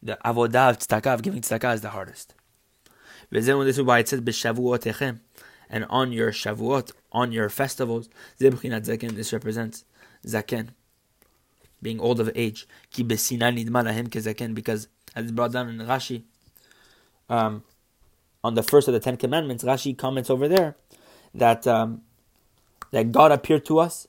The 0.00 0.16
avodah 0.24 0.70
of 0.70 0.78
tzedakah, 0.78 1.14
of 1.14 1.22
giving 1.22 1.40
tzedakah, 1.40 1.74
is 1.74 1.80
the 1.80 1.90
hardest. 1.90 2.34
This 3.28 3.48
is 3.48 3.82
why 3.82 3.98
it 3.98 4.08
says, 4.08 4.20
and 5.68 5.84
on 5.90 6.12
your 6.12 6.30
shavuot, 6.30 6.92
on 7.10 7.32
your 7.32 7.48
festivals, 7.48 8.08
this 8.38 9.32
represents 9.32 9.84
zaken, 10.24 10.68
being 11.82 11.98
old 11.98 12.20
of 12.20 12.30
age. 12.36 12.68
Because, 12.94 13.28
as 15.16 15.32
brought 15.32 15.52
down 15.52 15.68
in 15.68 15.78
Rashi, 15.78 16.22
um, 17.28 17.64
on 18.44 18.54
the 18.54 18.62
first 18.62 18.88
of 18.88 18.94
the 18.94 19.00
Ten 19.00 19.16
Commandments, 19.16 19.64
Rashi 19.64 19.96
comments 19.96 20.30
over 20.30 20.48
there 20.48 20.76
that 21.34 21.66
um, 21.66 22.02
that 22.92 23.12
God 23.12 23.32
appeared 23.32 23.64
to 23.66 23.78
us 23.78 24.06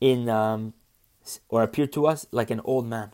in 0.00 0.28
um, 0.28 0.74
or 1.48 1.62
appeared 1.62 1.92
to 1.92 2.06
us 2.06 2.26
like 2.30 2.50
an 2.50 2.60
old 2.64 2.86
man. 2.86 3.12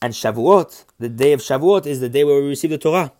And 0.00 0.12
Shavuot, 0.12 0.84
the 0.98 1.08
day 1.08 1.32
of 1.32 1.40
Shavuot, 1.40 1.86
is 1.86 2.00
the 2.00 2.08
day 2.08 2.24
where 2.24 2.40
we 2.42 2.48
receive 2.48 2.70
the 2.70 2.78
Torah. 2.78 3.12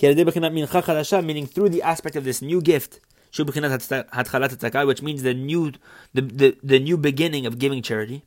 Meaning 0.00 1.46
through 1.46 1.68
the 1.68 1.82
aspect 1.82 2.16
of 2.16 2.24
this 2.24 2.40
new 2.40 2.62
gift, 2.62 3.00
which 3.36 5.02
means 5.02 5.22
the 5.22 5.34
new, 5.34 5.72
the, 6.14 6.22
the, 6.22 6.56
the 6.62 6.78
new 6.78 6.96
beginning 6.96 7.44
of 7.44 7.58
giving 7.58 7.82
charity. 7.82 8.24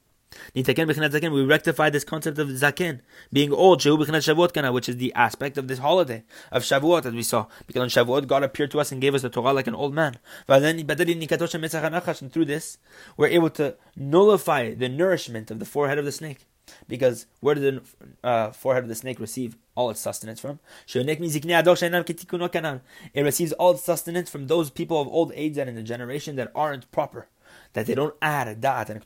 We 0.54 1.44
rectify 1.44 1.90
this 1.90 2.04
concept 2.04 2.38
of 2.40 2.48
zaken, 2.50 3.00
being 3.32 3.52
old, 3.52 3.84
which 3.86 4.90
is 4.90 4.98
the 4.98 5.14
aspect 5.14 5.58
of 5.58 5.68
this 5.68 5.80
holiday 5.80 6.24
of 6.52 6.64
Shavuot, 6.64 7.06
as 7.06 7.14
we 7.14 7.24
saw. 7.24 7.48
Because 7.68 7.82
on 7.82 7.90
Shavuot, 7.90 8.28
God 8.28 8.44
appeared 8.44 8.72
to 8.72 8.80
us 8.80 8.92
and 8.92 9.02
gave 9.02 9.16
us 9.16 9.22
the 9.22 9.30
Torah 9.30 9.54
like 9.54 9.68
an 9.68 9.76
old 9.76 9.94
man. 9.94 10.18
And 10.48 12.34
through 12.34 12.46
this, 12.46 12.78
we're 13.18 13.28
able 13.28 13.50
to 13.52 13.76
nullify 13.96 14.74
the 14.74 14.90
nourishment 14.90 15.52
of 15.52 15.60
the 15.60 15.66
forehead 15.66 15.98
of 15.98 16.06
the 16.06 16.12
snake. 16.12 16.46
Because 16.88 17.26
where 17.42 17.56
did 17.56 17.64
the 17.64 17.82
uh, 18.28 18.52
forehead 18.52 18.84
of 18.84 18.90
the 18.90 18.96
snake 18.96 19.20
receive 19.20 19.58
all 19.76 19.90
its 19.90 20.00
sustenance 20.00 20.40
from? 20.40 20.60
It 20.88 22.80
receives 23.16 23.52
all 23.54 23.72
its 23.72 23.84
sustenance 23.84 24.30
from 24.30 24.48
those 24.48 24.70
people 24.70 25.02
of 25.02 25.08
old 25.08 25.34
age 25.36 25.58
and 25.58 25.70
in 25.70 25.76
the 25.76 25.84
generation 25.84 26.38
that 26.38 26.52
aren't 26.56 26.90
proper, 26.92 27.28
that 27.74 27.86
they 27.86 27.96
don't 27.96 28.16
add 28.22 28.48
a 28.48 28.56
da'at 28.56 28.90
and 28.90 28.98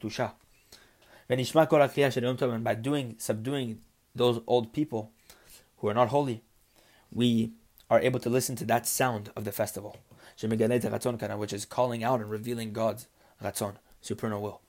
And 1.30 2.64
by 2.64 2.76
doing, 2.76 3.16
subduing 3.18 3.82
those 4.16 4.42
old 4.48 4.74
people 4.74 5.12
who 5.78 5.88
are 5.88 5.94
not 5.94 6.10
holy, 6.10 6.44
we 7.12 7.54
are 7.90 8.00
able 8.00 8.20
to 8.20 8.30
listen 8.30 8.56
to 8.56 8.66
that 8.66 8.88
sound 8.88 9.32
of 9.36 9.44
the 9.46 9.52
festival, 9.52 9.98
which 10.42 11.54
is 11.54 11.66
calling 11.66 12.04
out 12.04 12.22
and 12.22 12.30
revealing 12.30 12.74
God's 12.74 13.08
ratzon, 13.44 13.76
supernal 14.02 14.42
will. 14.42 14.62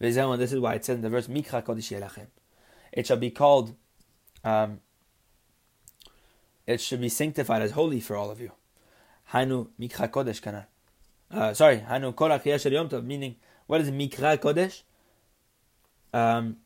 And 0.00 0.40
this 0.40 0.52
is 0.52 0.60
why 0.60 0.74
it 0.74 0.84
says 0.84 0.96
in 0.96 1.02
the 1.02 1.08
verse, 1.08 1.28
"Mikra 1.28 1.62
Kodesh 1.62 2.26
It 2.92 3.06
shall 3.06 3.16
be 3.16 3.30
called, 3.30 3.74
um, 4.42 4.80
it 6.66 6.80
should 6.80 7.00
be 7.00 7.08
sanctified 7.08 7.62
as 7.62 7.72
holy 7.72 8.00
for 8.00 8.16
all 8.16 8.30
of 8.30 8.40
you. 8.40 8.52
Hainu 9.32 9.68
mikra 9.80 10.08
kodesh 10.08 10.42
kana. 10.42 10.66
Sorry, 11.54 11.78
Hainu 11.78 12.72
yom 12.92 13.06
meaning, 13.06 13.36
what 13.66 13.80
is 13.80 13.90
mikra 13.90 14.38
kodesh? 14.38 14.82
Um, 16.12 16.56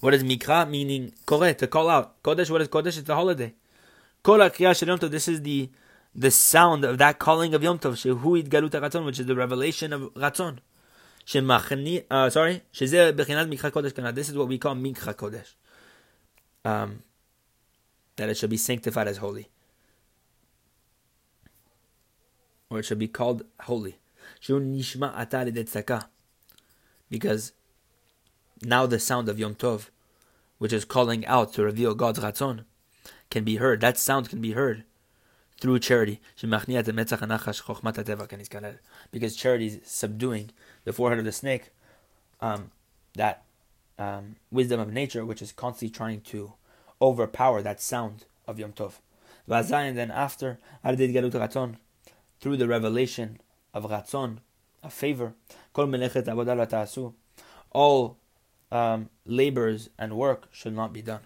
what 0.00 0.14
is 0.14 0.22
mikra? 0.24 0.68
Meaning 0.68 1.12
kore, 1.26 1.52
to 1.54 1.66
call 1.66 1.88
out. 1.90 2.22
Kodesh, 2.22 2.50
what 2.50 2.60
is 2.62 2.68
kodesh? 2.68 2.98
It's 2.98 3.08
a 3.08 3.14
holiday. 3.14 3.54
Kol 4.22 4.38
Yom 4.38 4.50
Tov, 4.50 5.10
this 5.10 5.28
is 5.28 5.42
the 5.42 5.70
the 6.14 6.30
sound 6.30 6.84
of 6.84 6.98
that 6.98 7.18
calling 7.18 7.54
of 7.54 7.62
Yom 7.62 7.78
Tov, 7.78 7.94
galut 8.48 9.04
which 9.04 9.20
is 9.20 9.26
the 9.26 9.34
revelation 9.34 9.92
of 9.92 10.12
ratzon. 10.14 10.58
Uh, 11.32 12.30
sorry, 12.30 12.62
mikra 12.72 13.70
kodesh 13.70 13.94
kana. 13.94 14.12
This 14.12 14.28
is 14.28 14.36
what 14.36 14.48
we 14.48 14.58
call 14.58 14.74
mikra 14.74 15.14
kodesh. 15.14 15.54
Um, 16.64 17.02
that 18.16 18.28
it 18.28 18.36
should 18.36 18.50
be 18.50 18.56
sanctified 18.56 19.08
as 19.08 19.18
holy, 19.18 19.48
or 22.68 22.80
it 22.80 22.84
should 22.84 22.98
be 22.98 23.08
called 23.08 23.44
holy. 23.60 23.96
Because 27.10 27.52
now 28.62 28.86
the 28.86 28.98
sound 28.98 29.28
of 29.28 29.38
Yom 29.38 29.54
Tov, 29.54 29.88
which 30.58 30.72
is 30.72 30.84
calling 30.84 31.24
out 31.26 31.52
to 31.54 31.62
reveal 31.62 31.94
God's 31.94 32.18
Ratzon, 32.20 32.64
can 33.30 33.44
be 33.44 33.56
heard. 33.56 33.80
That 33.80 33.98
sound 33.98 34.28
can 34.28 34.40
be 34.40 34.52
heard 34.52 34.84
through 35.60 35.78
charity. 35.78 36.20
Because 39.10 39.36
charity 39.36 39.66
is 39.66 39.80
subduing 39.84 40.50
the 40.84 40.92
forehead 40.92 41.18
of 41.18 41.24
the 41.24 41.32
snake, 41.32 41.70
um, 42.40 42.70
that 43.14 43.44
um, 43.98 44.36
wisdom 44.50 44.80
of 44.80 44.92
nature, 44.92 45.24
which 45.24 45.42
is 45.42 45.52
constantly 45.52 45.94
trying 45.94 46.20
to 46.22 46.54
overpower 47.00 47.62
that 47.62 47.80
sound 47.80 48.24
of 48.46 48.58
Yom 48.58 48.72
Tov. 48.72 48.94
And 49.48 49.96
then 49.96 50.10
after, 50.10 50.58
through 52.40 52.56
the 52.56 52.68
revelation 52.68 53.40
of 53.74 53.84
Ratzon, 53.84 54.38
a 54.82 54.90
favor, 54.90 55.34
all 57.72 58.16
um, 58.70 59.10
labors 59.24 59.90
and 59.98 60.16
work 60.16 60.48
should 60.52 60.74
not 60.74 60.92
be 60.92 61.02
done. 61.02 61.20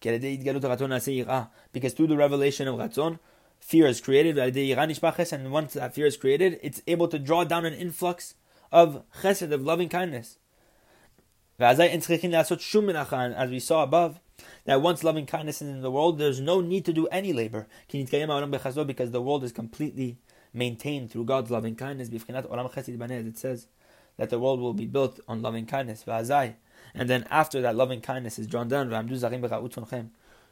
Because 0.00 1.92
through 1.92 2.06
the 2.06 2.16
revelation 2.16 2.68
of 2.68 2.76
Ratzon, 2.76 3.18
fear 3.58 3.86
is 3.86 4.00
created, 4.00 4.38
and 4.38 5.52
once 5.52 5.72
that 5.74 5.94
fear 5.94 6.06
is 6.06 6.16
created, 6.16 6.60
it's 6.62 6.82
able 6.86 7.08
to 7.08 7.18
draw 7.18 7.44
down 7.44 7.66
an 7.66 7.74
influx 7.74 8.34
of 8.70 9.02
chesed, 9.22 9.50
of 9.50 9.62
loving 9.62 9.88
kindness. 9.88 10.38
As 11.58 11.78
we 13.50 13.58
saw 13.58 13.82
above, 13.82 14.20
that 14.64 14.80
once 14.80 15.02
loving 15.02 15.26
kindness 15.26 15.60
is 15.60 15.68
in 15.68 15.80
the 15.80 15.90
world, 15.90 16.18
there's 16.18 16.38
no 16.38 16.60
need 16.60 16.84
to 16.84 16.92
do 16.92 17.08
any 17.08 17.32
labor. 17.32 17.66
Because 17.90 19.10
the 19.10 19.20
world 19.20 19.42
is 19.42 19.50
completely 19.50 20.18
maintained 20.54 21.10
through 21.10 21.24
God's 21.24 21.50
loving 21.50 21.74
kindness. 21.74 22.10
It 22.10 23.38
says 23.38 23.66
that 24.16 24.30
the 24.30 24.38
world 24.38 24.60
will 24.60 24.74
be 24.74 24.86
built 24.86 25.18
on 25.26 25.42
loving 25.42 25.66
kindness 25.66 26.04
and 26.94 27.08
then 27.08 27.26
after 27.30 27.60
that 27.60 27.76
loving 27.76 28.00
kindness 28.00 28.38
is 28.38 28.46
drawn 28.46 28.68
down, 28.68 28.90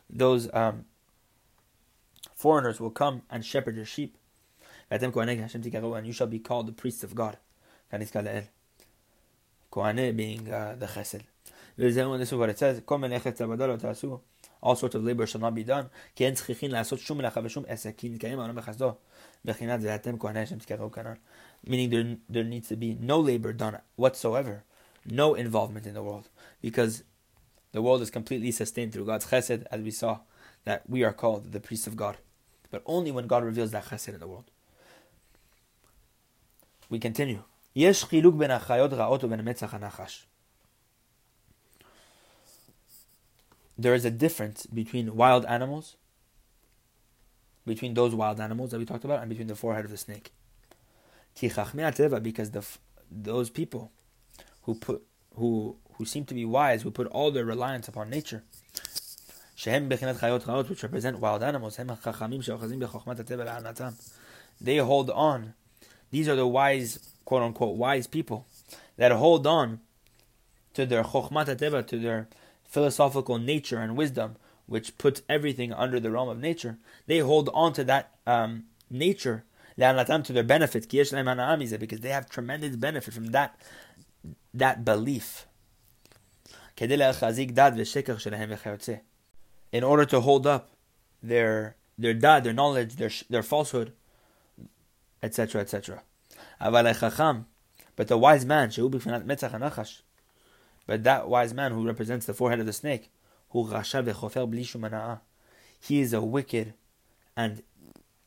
those 0.08 0.48
um, 0.54 0.84
foreigners 2.34 2.80
will 2.80 2.90
come 2.90 3.22
and 3.30 3.44
shepherd 3.44 3.76
your 3.76 3.84
sheep. 3.84 4.16
And 4.90 6.06
you 6.06 6.12
shall 6.12 6.26
be 6.26 6.38
called 6.38 6.68
the 6.68 6.72
priests 6.72 7.02
of 7.02 7.14
God. 7.14 7.38
Kohane 7.92 8.46
being 10.16 10.52
uh, 10.52 10.76
the 10.78 10.86
chesed. 10.86 11.22
This 11.76 11.96
is 11.96 12.34
what 12.34 12.48
it 12.48 12.58
says. 12.58 12.80
All 14.62 14.74
sorts 14.74 14.94
of 14.94 15.04
labor 15.04 15.26
shall 15.26 15.40
not 15.40 15.54
be 15.54 15.64
done. 15.64 15.90
Meaning 21.68 21.90
there, 21.90 22.16
there 22.28 22.44
needs 22.44 22.68
to 22.68 22.76
be 22.76 22.96
no 22.98 23.20
labor 23.20 23.52
done 23.52 23.78
whatsoever 23.96 24.64
no 25.10 25.34
involvement 25.34 25.86
in 25.86 25.94
the 25.94 26.02
world 26.02 26.28
because 26.60 27.02
the 27.72 27.82
world 27.82 28.02
is 28.02 28.10
completely 28.10 28.52
sustained 28.52 28.92
through 28.92 29.04
God's 29.04 29.26
chesed, 29.26 29.64
as 29.70 29.82
we 29.82 29.90
saw 29.90 30.20
that 30.64 30.88
we 30.88 31.04
are 31.04 31.12
called 31.12 31.52
the 31.52 31.60
priests 31.60 31.86
of 31.86 31.96
God, 31.96 32.16
but 32.70 32.82
only 32.86 33.10
when 33.10 33.26
God 33.26 33.44
reveals 33.44 33.72
that 33.72 33.84
chesed 33.84 34.08
in 34.08 34.20
the 34.20 34.26
world. 34.26 34.50
We 36.88 36.98
continue. 36.98 37.42
There 37.74 37.90
is 43.94 44.04
a 44.04 44.10
difference 44.10 44.66
between 44.66 45.16
wild 45.16 45.44
animals, 45.44 45.96
between 47.66 47.94
those 47.94 48.14
wild 48.14 48.40
animals 48.40 48.70
that 48.70 48.78
we 48.78 48.86
talked 48.86 49.04
about, 49.04 49.20
and 49.20 49.28
between 49.28 49.48
the 49.48 49.54
forehead 49.54 49.84
of 49.84 49.90
the 49.90 49.98
snake. 49.98 50.32
Because 51.38 52.50
the, 52.50 52.64
those 53.10 53.50
people 53.50 53.92
who 54.66 54.74
put 54.74 55.02
who 55.36 55.76
who 55.94 56.04
seem 56.04 56.26
to 56.26 56.34
be 56.34 56.44
wise, 56.44 56.82
who 56.82 56.90
put 56.90 57.06
all 57.06 57.30
their 57.30 57.44
reliance 57.44 57.88
upon 57.88 58.10
nature. 58.10 58.42
which 60.68 60.82
represent 60.82 61.18
wild 61.18 61.42
animals. 61.42 61.78
They 64.60 64.76
hold 64.76 65.10
on. 65.10 65.54
These 66.10 66.28
are 66.28 66.36
the 66.36 66.46
wise, 66.46 66.98
quote 67.24 67.42
unquote, 67.42 67.76
wise 67.76 68.06
people 68.06 68.46
that 68.98 69.12
hold 69.12 69.46
on 69.46 69.80
to 70.74 70.84
their 70.84 71.02
to 71.04 71.98
their 71.98 72.28
philosophical 72.64 73.38
nature 73.38 73.78
and 73.78 73.96
wisdom, 73.96 74.36
which 74.66 74.98
puts 74.98 75.22
everything 75.28 75.72
under 75.72 75.98
the 75.98 76.10
realm 76.10 76.28
of 76.28 76.38
nature. 76.38 76.76
They 77.06 77.20
hold 77.20 77.48
on 77.54 77.72
to 77.74 77.84
that 77.84 78.10
um, 78.26 78.64
nature 78.90 79.44
to 79.78 80.32
their 80.32 80.42
benefit, 80.42 80.88
because 80.88 82.00
they 82.00 82.08
have 82.10 82.28
tremendous 82.28 82.76
benefit 82.76 83.14
from 83.14 83.26
that 83.28 83.58
that 84.58 84.84
belief. 84.84 85.46
In 89.72 89.84
order 89.84 90.04
to 90.04 90.20
hold 90.20 90.46
up 90.46 90.70
their 91.22 91.76
their 91.98 92.14
dad, 92.14 92.44
their 92.44 92.52
knowledge, 92.52 92.96
their 92.96 93.10
their 93.30 93.42
falsehood, 93.42 93.92
etc., 95.22 95.62
etc. 95.62 96.02
But 96.60 98.08
the 98.08 98.18
wise 98.18 98.44
man, 98.44 98.70
but 100.86 101.04
that 101.04 101.28
wise 101.28 101.54
man 101.54 101.72
who 101.72 101.86
represents 101.86 102.26
the 102.26 102.34
forehead 102.34 102.60
of 102.60 102.66
the 102.66 102.72
snake, 102.72 103.10
he 105.80 106.00
is 106.00 106.12
a 106.12 106.22
wicked 106.22 106.74
and 107.36 107.62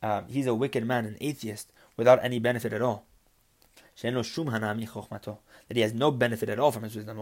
um, 0.02 0.24
he's 0.28 0.46
a 0.46 0.54
wicked 0.54 0.84
man, 0.84 1.04
an 1.04 1.16
atheist, 1.20 1.72
without 1.96 2.24
any 2.24 2.38
benefit 2.38 2.72
at 2.72 2.82
all 2.82 3.06
that 3.96 5.76
he 5.76 5.80
has 5.80 5.94
no 5.94 6.10
benefit 6.10 6.48
at 6.48 6.58
all 6.58 6.72
from 6.72 6.82
his 6.82 6.96
wisdom. 6.96 7.18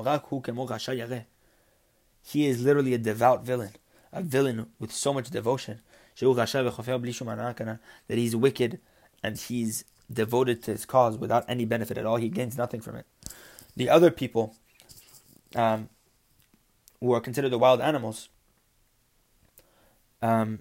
He 2.23 2.47
is 2.47 2.63
literally 2.63 2.95
a 2.95 2.99
devout 2.99 3.45
villain, 3.45 3.71
a 4.13 4.23
villain 4.23 4.67
with 4.79 4.93
so 4.93 5.13
much 5.13 5.31
devotion. 5.31 5.81
That 6.21 7.79
he's 8.09 8.37
wicked 8.37 8.81
and 9.23 9.39
he's 9.39 9.85
devoted 10.13 10.63
to 10.65 10.73
his 10.73 10.87
cause 10.87 11.17
without 11.19 11.45
any 11.49 11.65
benefit 11.65 11.99
at 11.99 12.07
all. 12.07 12.17
He 12.17 12.29
gains 12.29 12.57
nothing 12.57 12.81
from 12.81 12.97
it. 12.97 13.07
The 13.77 13.89
other 13.89 14.11
people 14.11 14.57
um, 15.55 15.89
who 17.01 17.13
are 17.13 17.21
considered 17.21 17.51
the 17.51 17.59
wild 17.59 17.81
animals, 17.81 18.29
um, 20.21 20.61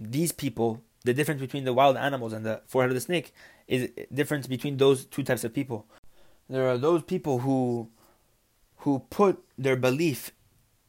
these 0.00 0.32
people, 0.32 0.82
the 1.08 1.14
difference 1.14 1.40
between 1.40 1.64
the 1.64 1.72
wild 1.72 1.96
animals 1.96 2.34
and 2.34 2.44
the 2.44 2.60
forehead 2.66 2.90
of 2.90 2.94
the 2.94 3.00
snake 3.00 3.32
is 3.66 3.88
difference 4.12 4.46
between 4.46 4.76
those 4.76 5.06
two 5.06 5.22
types 5.22 5.42
of 5.42 5.54
people. 5.54 5.86
There 6.50 6.68
are 6.68 6.76
those 6.76 7.02
people 7.02 7.38
who 7.38 7.88
who 8.82 9.06
put 9.08 9.42
their 9.56 9.74
belief 9.74 10.32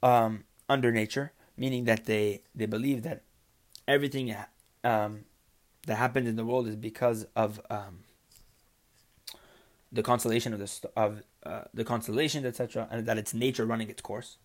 um, 0.04 0.44
under 0.68 0.92
nature, 0.92 1.32
meaning 1.56 1.86
that 1.86 2.04
they 2.04 2.42
they 2.54 2.66
believe 2.66 3.04
that 3.04 3.24
everything 3.88 4.36
um, 4.84 5.24
that 5.88 5.96
happens 5.96 6.28
in 6.28 6.36
the 6.36 6.44
world 6.44 6.68
is 6.68 6.76
because 6.76 7.26
of 7.38 7.62
um, 7.70 8.04
the 9.90 10.04
constellation 10.04 10.54
of 10.54 10.60
the 10.60 10.90
of 10.98 11.24
uh, 11.46 11.62
the 11.74 11.86
constellations, 11.86 12.46
etc., 12.46 12.90
and 12.92 13.06
that 13.06 13.18
it's 13.18 13.34
nature 13.34 13.66
running 13.66 13.90
its 13.90 14.02
course. 14.02 14.38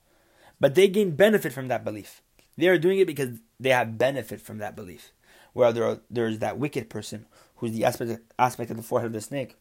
But 0.60 0.76
they 0.76 0.87
gain 0.87 1.16
benefit 1.16 1.52
from 1.52 1.66
that 1.66 1.84
belief. 1.84 2.22
They 2.56 2.68
are 2.68 2.78
doing 2.78 3.00
it 3.00 3.08
because 3.08 3.40
they 3.58 3.70
have 3.70 3.98
benefit 3.98 4.40
from 4.40 4.58
that 4.58 4.76
belief. 4.76 5.10
Where 5.54 5.72
there 5.72 5.84
are, 5.84 6.00
there's 6.10 6.40
that 6.40 6.58
wicked 6.58 6.90
person 6.90 7.26
who's 7.56 7.72
the 7.72 7.84
aspect 7.84 8.20
aspect 8.38 8.70
of 8.70 8.76
the 8.76 8.82
forehead 8.82 9.06
of 9.06 9.12
the 9.12 9.20
snake, 9.20 9.56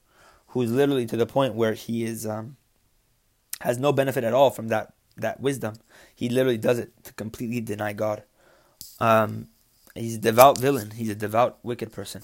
who's 0.47 0.71
literally 0.71 1.06
to 1.06 1.15
the 1.15 1.25
point 1.25 1.56
where 1.56 1.73
he 1.73 2.03
is 2.03 2.27
um, 2.27 2.58
has 3.62 3.77
no 3.77 3.93
benefit 3.93 4.23
at 4.23 4.34
all 4.34 4.49
from 4.49 4.67
that 4.67 4.93
that 5.17 5.39
wisdom. 5.39 5.75
He 6.15 6.29
literally 6.29 6.58
does 6.58 6.79
it 6.79 6.91
to 7.06 7.13
completely 7.13 7.62
deny 7.62 7.93
God. 7.93 8.23
Um, 8.99 9.47
he's 9.95 10.15
a 10.15 10.19
devout 10.19 10.60
villain. 10.60 10.91
He's 10.91 11.10
a 11.10 11.15
devout 11.15 11.60
wicked 11.63 11.91
person. 11.91 12.23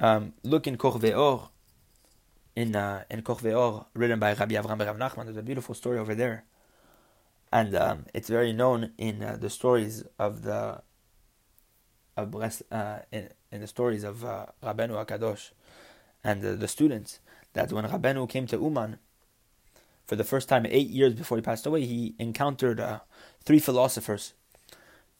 Um, 0.00 0.32
look 0.42 0.66
in 0.66 0.76
Kochvei 0.76 1.16
Or, 1.16 1.50
in 2.56 2.74
uh, 2.74 3.04
in 3.10 3.22
Kochvei 3.22 3.56
Or, 3.56 3.86
written 3.94 4.18
by 4.18 4.34
Rabbi 4.34 4.54
Avram 4.54 4.84
Rav 4.84 4.98
Nachman. 4.98 5.24
There's 5.24 5.36
a 5.36 5.42
beautiful 5.42 5.74
story 5.74 5.98
over 5.98 6.14
there, 6.14 6.44
and 7.52 7.74
um, 7.76 8.06
it's 8.12 8.28
very 8.28 8.52
known 8.52 8.90
in 8.98 9.22
uh, 9.22 9.36
the 9.40 9.50
stories 9.50 10.04
of 10.18 10.42
the 10.42 10.82
of 12.16 12.34
uh, 12.70 12.98
in, 13.10 13.28
in 13.50 13.60
the 13.60 13.66
stories 13.66 14.04
of 14.04 14.24
uh, 14.24 14.46
Rabbeinu 14.62 15.04
Akadosh 15.04 15.50
and 16.22 16.42
the 16.42 16.68
students 16.68 17.20
that 17.52 17.72
when 17.72 17.84
Rabbeinu 17.84 18.28
came 18.28 18.46
to 18.48 18.56
Uman 18.56 18.98
for 20.06 20.16
the 20.16 20.24
first 20.24 20.48
time 20.48 20.66
eight 20.68 20.90
years 20.90 21.14
before 21.14 21.38
he 21.38 21.42
passed 21.42 21.66
away, 21.66 21.84
he 21.86 22.14
encountered 22.18 22.78
uh, 22.78 23.00
three 23.44 23.58
philosophers, 23.58 24.34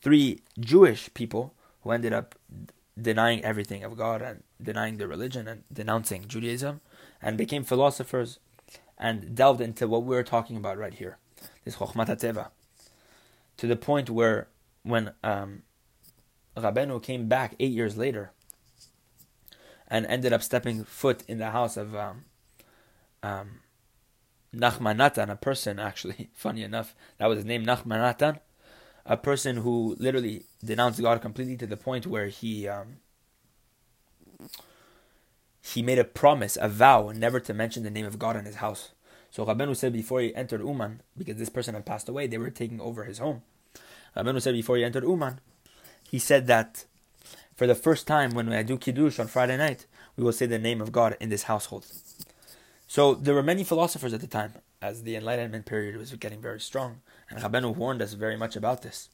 three 0.03 0.41
Jewish 0.59 1.13
people 1.15 1.55
who 1.83 1.91
ended 1.91 2.13
up 2.13 2.35
denying 3.01 3.45
everything 3.45 3.83
of 3.83 3.97
God 3.97 4.23
and 4.23 4.43
denying 4.63 4.99
the 4.99 5.09
religion 5.09 5.49
and 5.49 5.65
denouncing 5.73 6.27
Judaism 6.29 6.81
and 7.21 7.37
became 7.37 7.65
philosophers 7.65 8.39
and 8.99 9.35
delved 9.35 9.61
into 9.61 9.89
what 9.89 10.05
we're 10.05 10.23
talking 10.23 10.57
about 10.57 10.79
right 10.79 10.95
here, 10.95 11.19
this 11.65 11.77
Chokhmat 11.77 12.07
Teva, 12.07 12.49
to 13.57 13.67
the 13.67 13.77
point 13.77 14.11
where 14.11 14.49
when 14.83 15.13
um, 15.23 15.63
Rabbeinu 16.57 17.03
came 17.03 17.29
back 17.29 17.55
eight 17.59 17.73
years 17.73 17.97
later 17.97 18.33
and 19.89 20.07
ended 20.07 20.33
up 20.33 20.43
stepping 20.43 20.85
foot 20.85 21.23
in 21.29 21.39
the 21.39 21.51
house 21.51 21.77
of 21.77 21.95
um, 21.95 22.25
um, 23.23 23.61
Nachmanatan, 24.55 25.31
a 25.31 25.37
person 25.37 25.79
actually, 25.79 26.31
funny 26.35 26.63
enough, 26.63 26.95
that 27.19 27.27
was 27.27 27.39
his 27.39 27.45
name, 27.45 27.65
Nachmanatan, 27.65 28.41
a 29.05 29.17
person 29.17 29.59
who 29.59 29.97
literally 29.99 30.45
denounced 30.65 31.01
God 31.01 31.21
completely 31.21 31.57
to 31.59 31.67
the 31.67 31.77
point 31.77 32.07
where 32.07 32.27
he 32.27 32.69
um, 32.69 32.97
he 35.61 35.83
made 35.83 35.99
a 35.99 36.05
promise, 36.05 36.59
a 36.61 36.69
vow, 36.69 37.11
never 37.15 37.41
to 37.41 37.55
mention 37.55 37.83
the 37.83 37.91
name 37.91 38.07
of 38.07 38.19
God 38.19 38.37
in 38.37 38.45
his 38.45 38.57
house. 38.57 38.91
So 39.31 39.45
Rabbeinu 39.45 39.75
said 39.75 39.93
before 39.93 40.21
he 40.21 40.35
entered 40.35 40.61
Uman, 40.61 41.03
because 41.17 41.37
this 41.37 41.49
person 41.49 41.75
had 41.75 41.87
passed 41.87 42.09
away, 42.09 42.27
they 42.27 42.39
were 42.39 42.51
taking 42.51 42.81
over 42.81 43.05
his 43.05 43.19
home. 43.19 43.43
Rabbeinu 44.17 44.41
said 44.41 44.55
before 44.55 44.77
he 44.77 44.85
entered 44.85 45.05
Uman, 45.05 45.41
he 46.11 46.19
said 46.19 46.47
that 46.47 46.85
for 47.57 47.67
the 47.67 47.75
first 47.75 48.07
time 48.07 48.31
when 48.31 48.53
I 48.53 48.63
do 48.63 48.77
Kiddush 48.77 49.19
on 49.19 49.27
Friday 49.29 49.57
night, 49.57 49.87
we 50.17 50.25
will 50.25 50.33
say 50.33 50.47
the 50.47 50.59
name 50.59 50.81
of 50.81 50.93
God 50.93 51.17
in 51.21 51.29
this 51.29 51.45
household. 51.45 51.87
So 52.87 53.15
there 53.15 53.35
were 53.35 53.43
many 53.43 53.65
philosophers 53.65 54.13
at 54.13 54.21
the 54.21 54.27
time, 54.27 54.55
as 54.81 55.03
the 55.03 55.17
Enlightenment 55.17 55.67
period 55.67 55.97
was 55.97 56.13
getting 56.13 56.41
very 56.41 56.61
strong, 56.61 57.01
and 57.31 57.41
Rabbeinu 57.41 57.75
warned 57.75 58.03
us 58.03 58.13
very 58.13 58.37
much 58.37 58.55
about 58.57 58.83
this. 58.83 59.09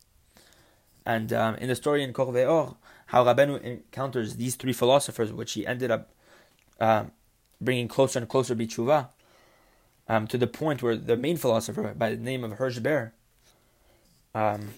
And 1.06 1.32
um, 1.32 1.54
in 1.56 1.68
the 1.68 1.76
story 1.76 2.02
in 2.02 2.12
Kochvei 2.12 2.50
Or, 2.50 2.76
how 3.06 3.24
Rabbeinu 3.24 3.62
encounters 3.62 4.36
these 4.36 4.56
three 4.56 4.72
philosophers, 4.72 5.32
which 5.32 5.52
he 5.52 5.66
ended 5.66 5.90
up 5.90 6.10
um, 6.80 7.12
bringing 7.60 7.88
closer 7.88 8.18
and 8.18 8.28
closer 8.28 8.54
b'tshuva, 8.54 9.08
um, 10.08 10.26
to 10.26 10.36
the 10.36 10.46
point 10.46 10.82
where 10.82 10.96
the 10.96 11.16
main 11.16 11.36
philosopher, 11.36 11.94
by 11.96 12.10
the 12.10 12.16
name 12.16 12.44
of 12.44 12.52
Hirsch 12.52 12.78
um, 14.34 14.70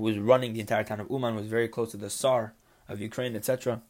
who 0.00 0.06
was 0.06 0.18
running 0.18 0.54
the 0.54 0.60
entire 0.60 0.82
town 0.82 0.98
of 0.98 1.10
Uman, 1.10 1.36
was 1.36 1.46
very 1.46 1.68
close 1.68 1.90
to 1.90 1.98
the 1.98 2.08
Tsar 2.08 2.54
of 2.88 3.00
Ukraine, 3.00 3.36
etc. 3.36 3.82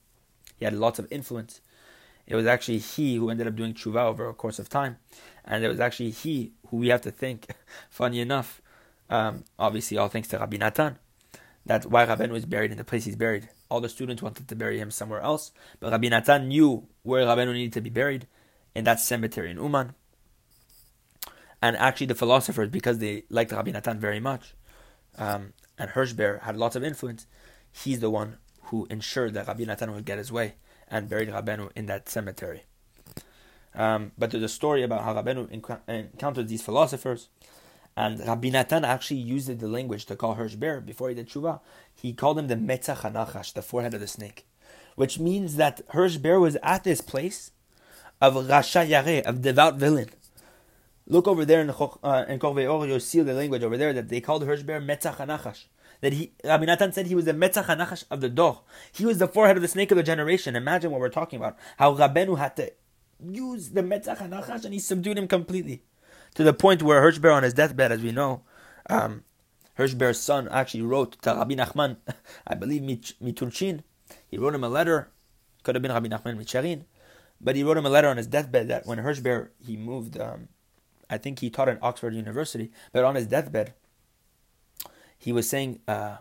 He 0.59 0.65
had 0.65 0.75
lots 0.75 0.99
of 0.99 1.07
influence. 1.11 1.61
It 2.27 2.35
was 2.35 2.47
actually 2.47 2.79
he 2.79 3.15
who 3.15 3.31
ended 3.31 3.47
up 3.47 3.55
doing 3.55 3.75
tshuva 3.75 4.05
over 4.07 4.29
a 4.29 4.35
course 4.35 4.59
of 4.59 4.69
time, 4.69 4.97
and 5.45 5.65
it 5.65 5.69
was 5.69 5.79
actually 5.79 6.11
he 6.11 6.53
who 6.69 6.79
we 6.79 6.89
have 6.89 7.01
to 7.03 7.13
think. 7.13 7.47
funny 7.91 8.21
enough, 8.21 8.61
um, 9.09 9.45
obviously 9.57 9.97
all 9.99 10.09
thanks 10.09 10.27
to 10.29 10.39
Rabbi 10.39 10.57
Natan, 10.57 10.99
that 11.65 11.87
why 11.87 12.05
Rabbeinu 12.05 12.31
was 12.31 12.45
buried 12.45 12.73
in 12.73 12.79
the 12.79 12.85
place 12.85 13.05
he's 13.05 13.17
buried. 13.17 13.49
All 13.71 13.81
the 13.81 13.89
students 13.89 14.21
wanted 14.21 14.49
to 14.49 14.57
bury 14.57 14.81
him 14.81 14.91
somewhere 14.91 15.21
else, 15.21 15.53
but 15.79 15.93
Rabbi 15.93 16.09
Natan 16.09 16.49
knew 16.49 16.89
where 17.05 17.25
Rabbeinu 17.25 17.53
needed 17.53 17.75
to 17.75 17.81
be 17.81 17.91
buried, 17.91 18.27
in 18.75 18.85
that 18.85 19.01
cemetery 19.01 19.51
in 19.51 19.59
Uman. 19.59 19.95
And 21.63 21.77
actually, 21.77 22.07
the 22.07 22.15
philosophers, 22.15 22.71
because 22.71 22.99
they 22.99 23.25
liked 23.29 23.53
Rabbi 23.53 23.71
Natan 23.71 24.01
very 24.01 24.19
much, 24.21 24.55
um, 25.21 25.53
and 25.79 25.91
Hirsch 25.91 26.15
Ber 26.15 26.39
had 26.39 26.57
lots 26.57 26.75
of 26.75 26.83
influence, 26.83 27.27
he's 27.71 28.01
the 28.01 28.11
one 28.11 28.39
who 28.65 28.87
ensured 28.91 29.35
that 29.35 29.47
Rabbi 29.47 29.65
Natan 29.65 29.93
would 29.93 30.05
get 30.05 30.19
his 30.19 30.33
way 30.33 30.55
and 30.89 31.09
buried 31.09 31.29
Rabbeinu 31.29 31.71
in 31.77 31.87
that 31.87 32.09
cemetery. 32.09 32.63
Um, 33.75 34.13
but 34.19 34.31
there's 34.31 34.43
a 34.43 34.49
story 34.49 34.83
about 34.83 35.05
how 35.05 35.15
Rabbeinu 35.15 35.51
encountered 35.87 36.49
these 36.49 36.63
philosophers, 36.63 37.29
and 37.97 38.19
Rabbi 38.27 38.49
Natan 38.49 38.85
actually 38.85 39.21
used 39.21 39.59
the 39.59 39.69
language 39.69 40.07
to 40.07 40.17
call 40.17 40.35
Hirsch 40.35 40.55
Ber 40.55 40.81
before 40.81 41.11
he 41.11 41.15
did 41.15 41.29
tshuva. 41.29 41.61
He 41.95 42.13
called 42.13 42.39
him 42.39 42.49
the 42.49 42.57
Metzach 42.57 42.99
Hanachash, 42.99 43.53
the 43.53 43.63
forehead 43.63 43.95
of 43.95 44.01
the 44.01 44.09
snake, 44.09 44.47
which 44.97 45.19
means 45.19 45.57
that 45.57 45.83
Hirsch 45.91 46.17
Ber 46.17 46.41
was 46.41 46.57
at 46.63 46.83
this 46.83 47.01
place 47.01 47.53
of 48.21 48.35
Rasha 48.35 48.89
Yareh, 48.89 49.23
of 49.23 49.43
devout 49.43 49.77
villain. 49.77 50.11
Look 51.11 51.27
over 51.27 51.45
there 51.45 51.61
in 51.61 51.67
the 51.67 51.75
uh, 51.75 52.25
Korvei 52.39 52.89
you'll 52.89 53.01
see 53.01 53.21
the 53.21 53.35
language 53.35 53.65
over 53.65 53.77
there 53.77 53.93
that 53.93 54.09
they 54.09 54.21
called 54.21 54.45
Hirsch 54.45 54.63
Ber 54.63 54.81
Metzach 54.81 55.17
Hanachash 55.17 55.65
that 56.03 56.13
he 56.13 56.33
Rabbi 56.45 56.67
Natan 56.67 56.93
said 56.93 57.09
he 57.09 57.17
was 57.17 57.25
the 57.25 57.33
Metzach 57.33 57.65
Hanachash 57.65 58.05
of 58.13 58.21
the 58.21 58.29
Dor. 58.29 58.61
He 58.93 59.05
was 59.05 59.19
the 59.19 59.27
forehead 59.27 59.57
of 59.57 59.63
the 59.63 59.69
snake 59.69 59.91
of 59.91 59.97
the 59.97 60.05
generation. 60.05 60.55
Imagine 60.55 60.93
what 60.93 61.01
we're 61.01 61.09
talking 61.09 61.39
about. 61.39 61.59
How 61.79 61.95
Rabbeinu 61.95 62.39
had 62.39 62.55
to 62.57 62.73
use 63.29 63.71
the 63.71 63.83
Metzach 63.83 64.19
Hanachash 64.19 64.65
and 64.65 64.73
he 64.73 64.79
subdued 64.79 65.19
him 65.19 65.27
completely. 65.27 65.83
To 66.37 66.45
the 66.45 66.55
point 66.55 66.81
where 66.81 67.03
Hirsch 67.03 67.19
Ber 67.19 67.33
on 67.33 67.43
his 67.43 67.55
deathbed, 67.55 67.91
as 67.91 68.03
we 68.03 68.13
know, 68.13 68.43
um, 68.89 69.25
Hirsch 69.75 69.95
Ber's 69.95 70.21
son 70.21 70.47
actually 70.49 70.83
wrote 70.83 71.21
to 71.23 71.35
Rabbi 71.35 71.55
Nachman, 71.55 71.97
I 72.47 72.55
believe 72.55 72.83
Miturshin, 72.83 73.83
he 74.29 74.39
wrote 74.39 74.55
him 74.55 74.63
a 74.63 74.69
letter, 74.69 75.11
could 75.65 75.75
have 75.75 75.83
been 75.83 75.91
Rabbi 75.91 76.07
Nachman 76.07 76.39
Micherin, 76.39 76.85
but 77.41 77.57
he 77.57 77.65
wrote 77.65 77.79
him 77.79 77.87
a 77.87 77.91
letter 77.91 78.09
on 78.09 78.17
his 78.17 78.29
deathbed 78.29 78.69
that 78.69 78.87
when 78.87 78.99
Hirsch 78.99 79.19
Ber, 79.19 79.51
he 79.59 79.77
moved, 79.77 80.21
um, 80.21 80.49
I 81.11 81.19
think 81.19 81.41
he 81.41 81.51
taught 81.51 81.69
at 81.69 81.83
Oxford 81.83 82.15
University, 82.15 82.71
but 82.93 83.05
on 83.05 83.17
his 83.17 83.27
deathbed, 83.27 83.75
he 85.19 85.33
was 85.33 85.49
saying 85.49 85.81
uh, 85.89 86.19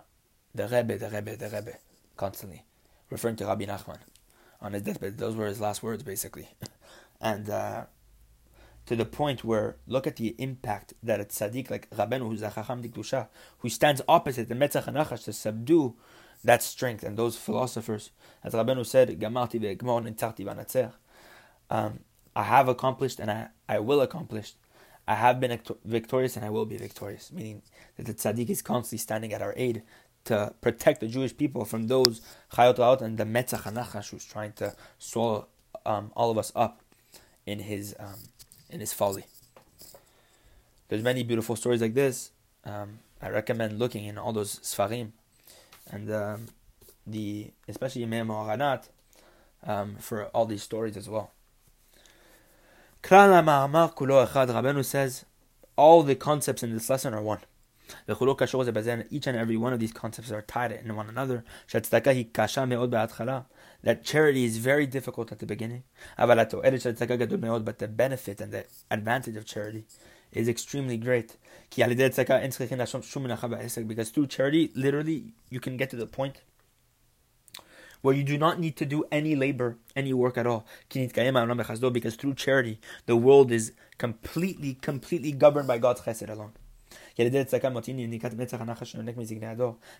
the 0.53 0.67
Rebbe, 0.67 0.97
the 0.97 1.09
Rebbe, 1.09 1.37
the 1.37 1.49
Rebbe, 1.49 1.77
constantly, 2.17 2.65
referring 3.09 3.35
to 3.37 3.45
Rabbi 3.45 3.65
Nachman 3.65 3.99
on 4.61 4.73
his 4.73 4.81
deathbed. 4.81 5.17
Those 5.17 5.35
were 5.35 5.47
his 5.47 5.61
last 5.61 5.83
words, 5.83 6.03
basically. 6.03 6.49
and 7.21 7.49
uh, 7.49 7.85
to 8.87 8.95
the 8.95 9.05
point 9.05 9.43
where, 9.43 9.77
look 9.87 10.07
at 10.07 10.15
the 10.15 10.35
impact 10.37 10.93
that 11.03 11.21
a 11.21 11.25
tzaddik 11.25 11.69
like 11.69 11.89
Rabbeinu, 11.91 12.27
who's 12.27 12.41
a 12.41 12.51
Chacham 12.51 12.81
Dikdusha, 12.81 13.27
who 13.59 13.69
stands 13.69 14.01
opposite 14.07 14.49
the 14.49 14.55
Metzach 14.55 14.85
Hanachash 14.85 15.25
to 15.25 15.33
subdue 15.33 15.95
that 16.43 16.63
strength 16.63 17.03
and 17.03 17.15
those 17.15 17.37
philosophers. 17.37 18.09
As 18.43 18.53
Rabbeinu 18.53 18.85
said, 18.85 19.19
Gamarti 19.19 19.59
ve'egmor 19.61 20.03
nitzarti 20.03 20.45
v'anatzer. 20.45 20.93
Um, 21.69 21.99
I 22.35 22.43
have 22.43 22.67
accomplished 22.67 23.19
and 23.19 23.29
I, 23.29 23.47
I 23.67 23.79
will 23.79 24.01
accomplish 24.01 24.53
I 25.09 25.15
have 25.15 25.39
been 25.39 25.59
victorious 25.85 26.35
and 26.35 26.45
I 26.45 26.51
will 26.51 26.67
be 26.67 26.77
victorious, 26.77 27.31
meaning 27.31 27.63
that 27.97 28.05
the 28.05 28.13
tzaddik 28.13 28.47
is 28.47 28.61
constantly 28.61 28.99
standing 28.99 29.33
at 29.33 29.41
our 29.41 29.55
aid 29.57 29.81
to 30.25 30.53
protect 30.61 30.99
the 30.99 31.07
Jewish 31.07 31.35
people 31.35 31.65
from 31.65 31.87
those 31.87 32.21
chayot 32.53 33.01
and 33.01 33.17
the 33.17 33.23
metzach 33.23 33.63
hanachash 33.63 34.11
who's 34.11 34.23
trying 34.23 34.53
to 34.53 34.75
swallow 34.99 35.47
um, 35.83 36.11
all 36.15 36.29
of 36.29 36.37
us 36.37 36.51
up 36.55 36.83
in 37.47 37.57
his 37.57 37.95
um, 37.97 38.19
in 38.69 38.81
his 38.81 38.93
folly. 38.93 39.23
There's 40.89 41.01
many 41.01 41.23
beautiful 41.23 41.55
stories 41.55 41.81
like 41.81 41.95
this. 41.95 42.29
Um, 42.63 42.99
I 43.19 43.29
recommend 43.29 43.79
looking 43.79 44.05
in 44.05 44.19
all 44.19 44.31
those 44.31 44.59
sfarim, 44.59 45.13
and 45.89 46.11
um, 46.11 46.45
the 47.07 47.49
especially 47.67 48.05
Yemei 48.05 48.27
Moharnat 48.27 48.89
um, 49.65 49.95
for 49.95 50.25
all 50.25 50.45
these 50.45 50.61
stories 50.61 50.95
as 50.95 51.09
well. 51.09 51.31
Rabbeinu 53.03 54.83
says 54.83 55.25
all 55.75 56.03
the 56.03 56.15
concepts 56.15 56.63
in 56.63 56.73
this 56.73 56.89
lesson 56.89 57.13
are 57.13 57.21
one. 57.21 57.39
Each 58.07 59.27
and 59.27 59.37
every 59.37 59.57
one 59.57 59.73
of 59.73 59.79
these 59.79 59.93
concepts 59.93 60.31
are 60.31 60.43
tied 60.43 60.71
in 60.71 60.95
one 60.95 61.09
another. 61.09 61.43
That 63.81 64.03
charity 64.03 64.43
is 64.43 64.57
very 64.57 64.85
difficult 64.85 65.31
at 65.31 65.39
the 65.39 65.45
beginning. 65.47 65.83
But 66.17 66.49
the 67.79 67.87
benefit 67.87 68.41
and 68.41 68.51
the 68.51 68.65
advantage 68.91 69.35
of 69.37 69.45
charity 69.45 69.85
is 70.31 70.47
extremely 70.47 70.97
great. 70.97 71.37
Because 71.75 71.95
through 74.11 74.27
charity, 74.27 74.71
literally, 74.75 75.33
you 75.49 75.59
can 75.59 75.77
get 75.77 75.89
to 75.89 75.95
the 75.95 76.05
point 76.05 76.41
where 78.01 78.15
you 78.15 78.23
do 78.23 78.37
not 78.37 78.59
need 78.59 78.75
to 78.77 78.85
do 78.85 79.03
any 79.11 79.35
labor, 79.35 79.77
any 79.95 80.13
work 80.13 80.37
at 80.37 80.47
all. 80.47 80.65
Because 80.89 82.15
through 82.15 82.35
charity, 82.35 82.79
the 83.05 83.15
world 83.15 83.51
is 83.51 83.73
completely, 83.97 84.75
completely 84.75 85.31
governed 85.31 85.67
by 85.67 85.77
God's 85.77 86.01
chesed 86.01 86.29
alone. 86.29 86.53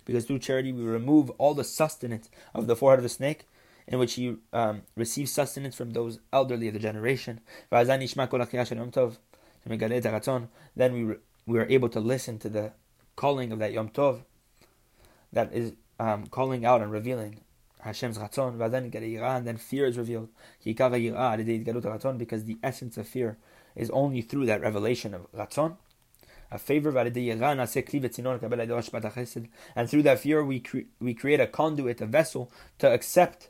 Because 0.05 0.25
through 0.25 0.39
charity, 0.39 0.71
we 0.71 0.83
remove 0.83 1.29
all 1.31 1.53
the 1.53 1.63
sustenance 1.63 2.29
of 2.53 2.67
the 2.67 2.75
forehead 2.75 2.99
of 2.99 3.03
the 3.03 3.09
snake, 3.09 3.45
in 3.87 3.99
which 3.99 4.13
he 4.13 4.37
um, 4.53 4.83
receives 4.95 5.31
sustenance 5.31 5.75
from 5.75 5.91
those 5.91 6.19
elderly 6.31 6.67
of 6.67 6.73
the 6.73 6.79
generation. 6.79 7.41
Then 7.71 7.99
we, 10.93 11.15
we 11.45 11.59
are 11.59 11.65
able 11.65 11.89
to 11.89 11.99
listen 11.99 12.39
to 12.39 12.49
the 12.49 12.71
calling 13.15 13.51
of 13.51 13.59
that 13.59 13.73
Yom 13.73 13.89
Tov 13.89 14.21
that 15.33 15.53
is 15.53 15.73
um, 15.99 16.27
calling 16.27 16.65
out 16.65 16.81
and 16.81 16.91
revealing 16.91 17.41
Hashem's 17.79 18.17
ratzon, 18.17 18.59
and 18.61 19.47
then 19.47 19.57
fear 19.57 19.85
is 19.85 19.97
revealed. 19.97 20.29
Because 20.63 22.43
the 22.43 22.57
essence 22.61 22.97
of 22.97 23.07
fear 23.07 23.37
is 23.75 23.89
only 23.91 24.21
through 24.21 24.45
that 24.47 24.61
revelation 24.61 25.13
of 25.13 25.31
ratzon. 25.31 25.77
A 26.51 26.57
favor, 26.57 26.89
and 26.97 27.09
through 29.89 30.01
that 30.03 30.19
fear 30.19 30.43
we 30.43 30.59
cre- 30.59 30.79
we 30.99 31.13
create 31.13 31.39
a 31.39 31.45
conduit, 31.45 32.01
a 32.01 32.07
vessel 32.07 32.51
to 32.79 32.91
accept 32.91 33.49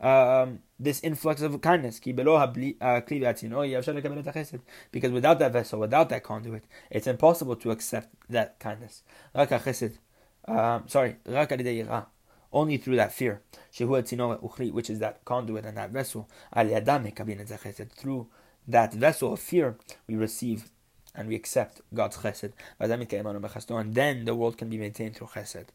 um, 0.00 0.60
this 0.80 1.00
influx 1.02 1.42
of 1.42 1.60
kindness. 1.60 2.00
Because 2.00 2.16
without 5.12 5.38
that 5.38 5.52
vessel, 5.52 5.78
without 5.78 6.08
that 6.08 6.22
conduit, 6.24 6.64
it's 6.90 7.06
impossible 7.06 7.56
to 7.56 7.70
accept 7.70 8.08
that 8.30 8.58
kindness. 8.58 9.02
Um, 9.34 10.88
sorry, 10.88 11.16
only 12.52 12.76
through 12.76 12.96
that 12.96 13.12
fear, 13.12 13.42
which 13.78 14.90
is 14.90 14.98
that 14.98 15.24
conduit 15.24 15.64
and 15.64 15.76
that 15.76 15.90
vessel, 15.90 16.28
through 17.96 18.28
that 18.68 18.94
vessel 18.94 19.32
of 19.32 19.40
fear, 19.40 19.76
we 20.06 20.16
receive 20.16 20.70
and 21.14 21.28
we 21.28 21.34
accept 21.34 21.80
God's 21.92 22.16
chesed. 22.18 22.52
And 22.80 23.94
then 23.94 24.24
the 24.24 24.34
world 24.34 24.56
can 24.58 24.68
be 24.70 24.78
maintained 24.78 25.16
through 25.16 25.28
chesed. 25.28 25.66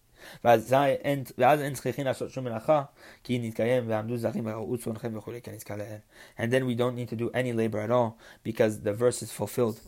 And 6.37 6.53
then 6.53 6.65
we 6.65 6.75
don't 6.75 6.95
need 6.95 7.09
to 7.09 7.15
do 7.15 7.29
any 7.33 7.53
labor 7.53 7.79
at 7.79 7.91
all 7.91 8.17
because 8.43 8.81
the 8.81 8.93
verse 8.93 9.21
is 9.21 9.31
fulfilled 9.31 9.79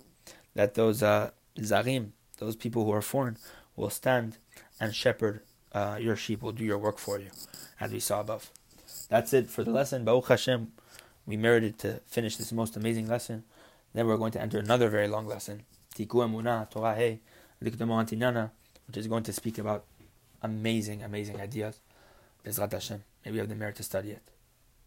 that 0.56 0.75
those 0.75 1.02
uh, 1.02 1.32
zarim, 1.58 2.12
those 2.38 2.56
people 2.56 2.86
who 2.86 2.91
are 2.91 3.02
foreign, 3.02 3.38
will 3.75 3.89
stand 3.89 4.38
and 4.80 4.93
shepherd 4.93 5.41
uh, 5.73 5.97
your 5.99 6.15
sheep 6.15 6.41
will 6.41 6.51
do 6.51 6.63
your 6.63 6.77
work 6.77 6.97
for 6.97 7.19
you, 7.19 7.29
as 7.79 7.91
we 7.91 7.99
saw 7.99 8.21
above. 8.21 8.49
That's 9.10 9.34
it 9.34 9.49
for 9.49 9.63
the 9.63 9.71
lesson. 9.71 10.05
Baruch 10.05 10.27
Hashem, 10.27 10.71
we 11.25 11.38
merited 11.38 11.77
to 11.79 12.01
finish 12.05 12.38
this 12.38 12.51
most 12.51 12.75
amazing 12.75 13.08
lesson. 13.08 13.43
Then 13.93 14.08
we're 14.08 14.17
going 14.17 14.32
to 14.34 14.41
enter 14.41 14.60
another 14.60 14.89
very 14.89 15.08
long 15.08 15.27
lesson, 15.27 15.63
Tiku 15.95 16.27
Emunah, 16.27 16.69
Torah 16.69 16.95
Hey, 16.95 17.21
which 17.60 18.97
is 18.97 19.08
going 19.08 19.23
to 19.23 19.34
speak 19.34 19.58
about 19.58 19.86
amazing, 20.41 21.03
amazing 21.03 21.41
ideas. 21.41 21.79
Bezrat 22.45 22.71
Hashem. 22.71 23.03
Maybe 23.25 23.34
we 23.34 23.39
have 23.39 23.49
the 23.49 23.55
merit 23.55 23.75
to 23.75 23.84
study 23.84 24.12
it. 24.12 24.21